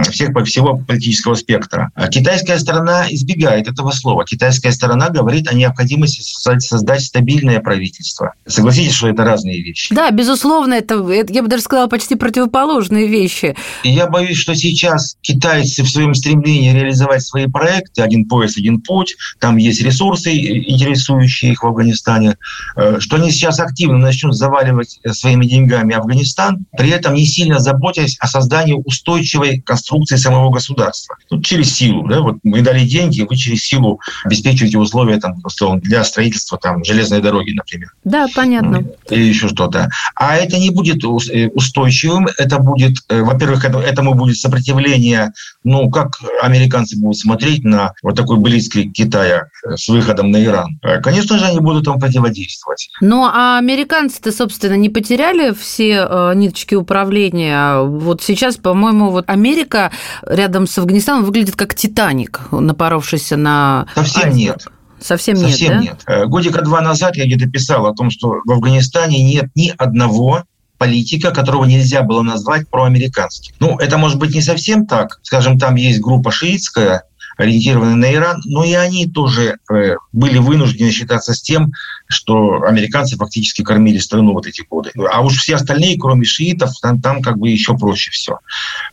всех 0.09 0.33
по 0.33 0.43
всего 0.43 0.77
политического 0.77 1.35
спектра. 1.35 1.91
А 1.95 2.07
китайская 2.07 2.59
сторона 2.59 3.05
избегает 3.09 3.67
этого 3.67 3.91
слова. 3.91 4.25
Китайская 4.25 4.71
сторона 4.71 5.09
говорит 5.09 5.47
о 5.47 5.53
необходимости 5.53 6.21
создать 6.21 7.01
стабильное 7.01 7.59
правительство. 7.61 8.33
Согласитесь, 8.45 8.93
что 8.93 9.07
это 9.07 9.23
разные 9.23 9.61
вещи? 9.61 9.93
Да, 9.95 10.11
безусловно, 10.11 10.73
это, 10.73 10.95
я 11.29 11.41
бы 11.41 11.47
даже 11.47 11.63
сказала, 11.63 11.87
почти 11.87 12.15
противоположные 12.15 13.07
вещи. 13.07 13.55
И 13.83 13.91
я 13.91 14.07
боюсь, 14.07 14.37
что 14.37 14.53
сейчас 14.55 15.15
китайцы 15.21 15.83
в 15.83 15.89
своем 15.89 16.13
стремлении 16.13 16.73
реализовать 16.73 17.04
реализовать 17.05 17.23
свои 17.23 17.47
проекты 17.47 18.01
«Один 18.01 18.25
пояс, 18.25 18.57
один 18.57 18.81
путь», 18.81 19.15
там 19.39 19.57
есть 19.57 19.81
ресурсы, 19.81 20.35
интересующие 20.35 21.51
их 21.51 21.63
в 21.63 21.67
Афганистане, 21.67 22.37
э, 22.75 22.99
что 22.99 23.17
они 23.17 23.31
сейчас 23.31 23.59
активно 23.59 23.97
начнут 23.97 24.35
заваливать 24.35 24.99
э, 25.03 25.13
своими 25.13 25.45
деньгами 25.45 25.95
Афганистан, 25.95 26.65
при 26.77 26.89
этом 26.89 27.13
не 27.13 27.25
сильно 27.25 27.59
заботясь 27.59 28.17
о 28.19 28.27
создании 28.27 28.73
устойчивой 28.73 29.61
конструкции 29.61 30.15
самого 30.15 30.51
государства. 30.51 31.15
Тут 31.29 31.45
через 31.45 31.73
силу. 31.73 32.07
Да? 32.07 32.21
Вот 32.21 32.37
мы 32.43 32.61
дали 32.61 32.85
деньги, 32.85 33.21
вы 33.21 33.35
через 33.35 33.63
силу 33.63 33.99
обеспечиваете 34.23 34.77
условия 34.77 35.17
там, 35.19 35.41
для 35.81 36.03
строительства 36.03 36.57
там, 36.57 36.83
железной 36.83 37.21
дороги, 37.21 37.51
например. 37.51 37.89
Да, 38.03 38.27
понятно. 38.33 38.83
Или 39.09 39.23
еще 39.23 39.47
что-то. 39.47 39.89
А 40.15 40.35
это 40.35 40.57
не 40.57 40.69
будет 40.69 41.03
э, 41.03 41.49
устойчивым, 41.49 42.27
это 42.37 42.59
будет, 42.59 42.97
во-первых, 43.09 43.65
этому 43.65 44.13
будет 44.13 44.37
сопротивление, 44.37 45.31
ну, 45.63 45.89
как 45.89 46.17
американцы 46.41 46.94
американцы 46.95 46.99
будут 46.99 47.17
смотреть 47.17 47.63
на 47.63 47.93
вот 48.03 48.15
такой 48.15 48.37
близкий 48.37 48.89
Китая 48.89 49.47
э, 49.65 49.75
с 49.75 49.87
выходом 49.87 50.31
на 50.31 50.43
Иран, 50.43 50.79
э, 50.81 50.99
конечно 51.01 51.37
же, 51.37 51.45
они 51.45 51.59
будут 51.59 51.85
там 51.85 51.99
противодействовать. 51.99 52.89
Ну, 53.01 53.25
а 53.25 53.57
американцы-то, 53.57 54.31
собственно, 54.31 54.75
не 54.75 54.89
потеряли 54.89 55.53
все 55.53 56.07
э, 56.09 56.33
ниточки 56.35 56.75
управления. 56.75 57.81
Вот 57.81 58.23
сейчас, 58.23 58.57
по-моему, 58.57 59.11
вот 59.11 59.29
Америка 59.29 59.91
рядом 60.25 60.67
с 60.67 60.77
Афганистаном 60.77 61.25
выглядит 61.25 61.55
как 61.55 61.75
Титаник, 61.75 62.41
напоровшийся 62.51 63.37
на... 63.37 63.87
Совсем 63.95 64.31
нет. 64.31 64.67
Совсем, 64.99 65.35
Совсем 65.37 65.81
нет, 65.81 65.99
да? 66.07 66.15
нет. 66.15 66.29
Годика 66.29 66.63
два 66.63 66.81
назад 66.81 67.15
я 67.15 67.25
где-то 67.25 67.49
писал 67.49 67.85
о 67.85 67.93
том, 67.93 68.09
что 68.09 68.39
в 68.43 68.51
Афганистане 68.51 69.23
нет 69.23 69.49
ни 69.53 69.71
одного 69.77 70.45
политика, 70.85 71.31
которого 71.31 71.65
нельзя 71.65 72.03
было 72.03 72.21
назвать 72.21 72.69
проамериканским. 72.69 73.55
Ну, 73.59 73.77
это 73.79 73.97
может 73.97 74.19
быть 74.19 74.35
не 74.35 74.41
совсем 74.41 74.85
так. 74.85 75.19
Скажем, 75.23 75.57
там 75.57 75.75
есть 75.75 75.99
группа 75.99 76.31
шиитская, 76.31 77.03
ориентированы 77.37 77.95
на 77.95 78.13
Иран, 78.13 78.41
но 78.45 78.63
и 78.63 78.73
они 78.73 79.07
тоже 79.07 79.57
э, 79.69 79.95
были 80.13 80.37
вынуждены 80.37 80.91
считаться 80.91 81.33
с 81.33 81.41
тем, 81.41 81.71
что 82.07 82.61
американцы 82.63 83.17
фактически 83.17 83.63
кормили 83.63 83.97
страну 83.97 84.33
вот 84.33 84.47
эти 84.47 84.61
годы. 84.69 84.91
А 85.11 85.21
уж 85.21 85.37
все 85.37 85.55
остальные, 85.55 85.97
кроме 85.99 86.23
шиитов, 86.23 86.71
там, 86.81 87.01
там 87.01 87.21
как 87.21 87.37
бы 87.37 87.49
еще 87.49 87.75
проще 87.75 88.11
все. 88.11 88.39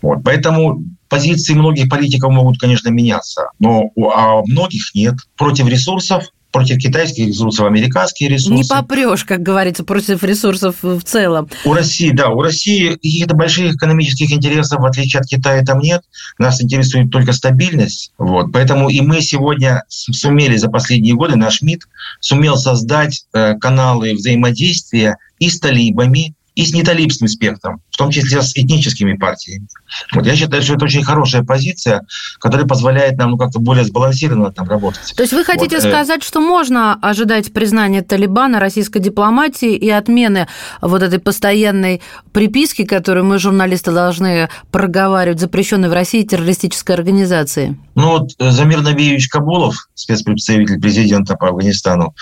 Вот. 0.01 0.25
Поэтому 0.25 0.83
позиции 1.09 1.55
многих 1.55 1.89
политиков 1.89 2.33
могут, 2.33 2.59
конечно, 2.59 2.89
меняться, 2.89 3.49
но 3.61 3.91
а 4.15 4.43
многих 4.47 4.95
нет. 4.95 5.15
Против 5.37 5.69
ресурсов 5.69 6.25
против 6.53 6.79
китайских 6.79 7.27
ресурсов 7.29 7.67
американские 7.67 8.29
ресурсы. 8.29 8.55
Не 8.55 8.65
попрешь, 8.65 9.25
как 9.25 9.43
говорится, 9.43 9.85
против 9.85 10.23
ресурсов 10.23 10.77
в 10.83 11.03
целом. 11.03 11.49
У 11.65 11.73
России, 11.73 12.11
да, 12.11 12.29
у 12.29 12.41
России 12.43 12.91
каких-то 12.95 13.35
больших 13.35 13.75
экономических 13.75 14.31
интересов, 14.31 14.81
в 14.81 14.87
отличие 14.87 15.21
от 15.21 15.27
Китая, 15.27 15.65
там 15.65 15.81
нет. 15.81 16.03
Нас 16.39 16.63
интересует 16.63 17.11
только 17.11 17.33
стабильность. 17.33 18.13
Вот. 18.19 18.53
Поэтому 18.53 18.89
и 18.89 19.01
мы 19.01 19.23
сегодня 19.23 19.83
сумели 19.89 20.57
за 20.57 20.69
последние 20.69 21.15
годы, 21.15 21.37
наш 21.37 21.63
МИД 21.63 21.89
сумел 22.21 22.57
создать 22.57 23.27
э, 23.33 23.55
каналы 23.59 24.13
взаимодействия 24.15 25.17
и 25.39 25.49
с 25.49 25.59
талибами, 25.59 26.35
и 26.55 26.65
с 26.65 26.75
неталибским 26.75 27.29
спектром, 27.29 27.81
в 27.91 27.97
том 27.97 28.11
числе 28.11 28.43
с 28.43 28.57
этническими 28.57 29.15
партиями. 29.15 29.69
Вот 30.13 30.27
я 30.27 30.37
считаю, 30.37 30.63
что 30.63 30.75
это 30.75 30.85
очень 30.85 31.03
хорошая 31.03 31.43
позиция, 31.43 32.03
которая 32.39 32.67
позволяет 32.67 33.17
нам 33.19 33.31
ну, 33.31 33.39
как-то 33.39 33.59
более 33.59 33.85
сбалансированно 33.85 34.53
там 34.53 34.69
работать. 34.69 35.15
То 35.17 35.23
есть 35.23 35.33
вы 35.33 35.45
хотите 35.45 35.77
вот, 35.77 35.85
э, 35.85 35.89
сказать, 35.89 36.23
что 36.23 36.41
можно 36.41 36.95
ожидать 36.95 37.53
признания 37.53 38.03
Талибана 38.03 38.61
российской 38.61 39.01
дипломатии 39.01 39.75
и 39.75 39.89
отмены 39.89 40.47
вот 40.81 41.03
этой 41.03 41.19
постоянной 41.19 42.03
приписки, 42.33 42.85
которую 42.85 43.25
мы, 43.25 43.39
журналисты, 43.39 43.93
должны 43.93 44.49
проговаривать, 44.71 45.41
запрещенной 45.41 45.89
в 45.89 45.93
России 45.93 46.23
террористической 46.23 46.95
организации? 46.95 47.79
Ну 47.95 48.09
вот 48.09 48.31
э, 48.39 48.51
Замир 48.51 48.81
Набиевич 48.81 49.29
Кабулов, 49.29 49.89
спецпредставитель 49.95 50.81
президента 50.81 51.37
по 51.37 51.49
Афганистану, 51.49 52.15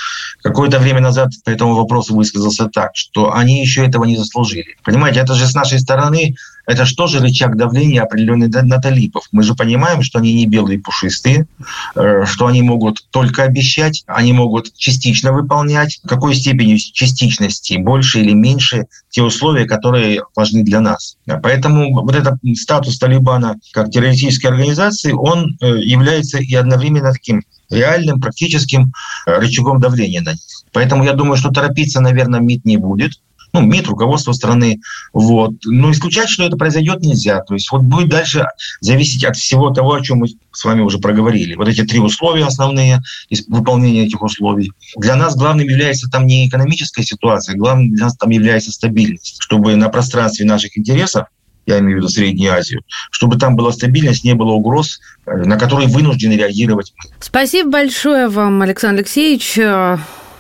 какое-то 0.42 0.78
время 0.78 1.00
назад 1.00 1.30
по 1.44 1.50
этому 1.50 1.74
вопросу 1.74 2.14
высказался 2.14 2.66
так, 2.66 2.90
что 2.94 3.34
они 3.34 3.60
еще 3.60 3.86
этого 3.86 4.04
не 4.04 4.16
заслужили. 4.16 4.76
Понимаете, 4.84 5.20
это 5.20 5.34
же 5.34 5.46
с 5.46 5.54
нашей 5.54 5.78
стороны, 5.78 6.34
это 6.66 6.84
же 6.84 7.20
рычаг 7.20 7.56
давления 7.56 8.02
определенный 8.02 8.48
на 8.48 8.78
талибов. 8.78 9.24
Мы 9.32 9.42
же 9.42 9.54
понимаем, 9.54 10.02
что 10.02 10.18
они 10.18 10.34
не 10.34 10.46
белые 10.46 10.78
пушистые, 10.78 11.46
э, 11.94 12.24
что 12.26 12.46
они 12.46 12.62
могут 12.62 13.04
только 13.10 13.42
обещать, 13.42 14.04
они 14.06 14.32
могут 14.32 14.74
частично 14.76 15.32
выполнять. 15.32 16.00
Какой 16.06 16.34
степени 16.34 16.76
частичности, 16.76 17.74
больше 17.78 18.20
или 18.20 18.32
меньше, 18.32 18.86
те 19.10 19.22
условия, 19.22 19.64
которые 19.64 20.22
важны 20.36 20.62
для 20.62 20.80
нас. 20.80 21.16
Поэтому 21.42 21.92
вот 21.92 22.14
этот 22.14 22.34
статус 22.56 22.98
Талибана 22.98 23.56
как 23.72 23.90
террористической 23.90 24.50
организации, 24.50 25.12
он 25.12 25.56
э, 25.60 25.78
является 25.82 26.38
и 26.38 26.54
одновременно 26.54 27.12
таким 27.12 27.42
реальным, 27.70 28.20
практическим 28.20 28.92
э, 29.26 29.38
рычагом 29.38 29.80
давления 29.80 30.20
на 30.20 30.32
них. 30.32 30.40
Поэтому 30.72 31.04
я 31.04 31.14
думаю, 31.14 31.36
что 31.36 31.50
торопиться, 31.50 32.00
наверное, 32.00 32.40
МИД 32.40 32.64
не 32.64 32.76
будет 32.76 33.12
ну, 33.52 33.60
МИД, 33.62 33.88
руководство 33.88 34.32
страны. 34.32 34.80
Вот. 35.12 35.52
Но 35.64 35.90
исключать, 35.90 36.28
что 36.28 36.44
это 36.44 36.56
произойдет, 36.56 37.00
нельзя. 37.00 37.40
То 37.40 37.54
есть 37.54 37.70
вот 37.70 37.82
будет 37.82 38.08
дальше 38.08 38.46
зависеть 38.80 39.24
от 39.24 39.36
всего 39.36 39.70
того, 39.70 39.94
о 39.94 40.00
чем 40.00 40.18
мы 40.18 40.28
с 40.52 40.64
вами 40.64 40.80
уже 40.82 40.98
проговорили. 40.98 41.54
Вот 41.54 41.68
эти 41.68 41.82
три 41.82 41.98
условия 41.98 42.44
основные, 42.44 43.00
выполнения 43.48 44.06
этих 44.06 44.22
условий. 44.22 44.72
Для 44.96 45.16
нас 45.16 45.36
главным 45.36 45.66
является 45.66 46.08
там 46.08 46.26
не 46.26 46.48
экономическая 46.48 47.02
ситуация, 47.02 47.56
главным 47.56 47.94
для 47.94 48.04
нас 48.04 48.16
там 48.16 48.30
является 48.30 48.72
стабильность, 48.72 49.36
чтобы 49.40 49.76
на 49.76 49.88
пространстве 49.88 50.46
наших 50.46 50.76
интересов 50.78 51.26
я 51.66 51.78
имею 51.78 51.98
в 51.98 52.00
виду 52.00 52.08
Среднюю 52.08 52.52
Азию, 52.52 52.82
чтобы 53.10 53.38
там 53.38 53.54
была 53.54 53.70
стабильность, 53.70 54.24
не 54.24 54.34
было 54.34 54.52
угроз, 54.52 54.98
э, 55.26 55.36
на 55.44 55.56
которые 55.56 55.88
вынуждены 55.88 56.32
реагировать. 56.32 56.94
Спасибо 57.20 57.70
большое 57.70 58.28
вам, 58.28 58.62
Александр 58.62 59.00
Алексеевич. 59.00 59.58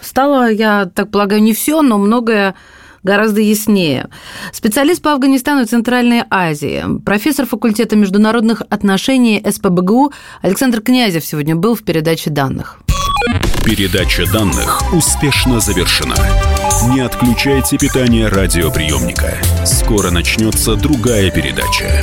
Стало, 0.00 0.50
я 0.50 0.86
так 0.86 1.10
полагаю, 1.10 1.42
не 1.42 1.52
все, 1.52 1.82
но 1.82 1.98
многое 1.98 2.54
гораздо 3.02 3.40
яснее. 3.40 4.08
Специалист 4.52 5.02
по 5.02 5.12
Афганистану 5.12 5.62
и 5.62 5.66
Центральной 5.66 6.22
Азии, 6.30 6.84
профессор 7.04 7.46
факультета 7.46 7.96
международных 7.96 8.62
отношений 8.70 9.42
СПБГУ 9.48 10.12
Александр 10.42 10.80
Князев 10.80 11.24
сегодня 11.24 11.56
был 11.56 11.74
в 11.74 11.82
передаче 11.82 12.30
данных. 12.30 12.80
Передача 13.64 14.24
данных 14.32 14.80
успешно 14.94 15.60
завершена. 15.60 16.16
Не 16.94 17.00
отключайте 17.00 17.76
питание 17.76 18.28
радиоприемника. 18.28 19.34
Скоро 19.66 20.10
начнется 20.10 20.76
другая 20.76 21.30
передача. 21.30 22.02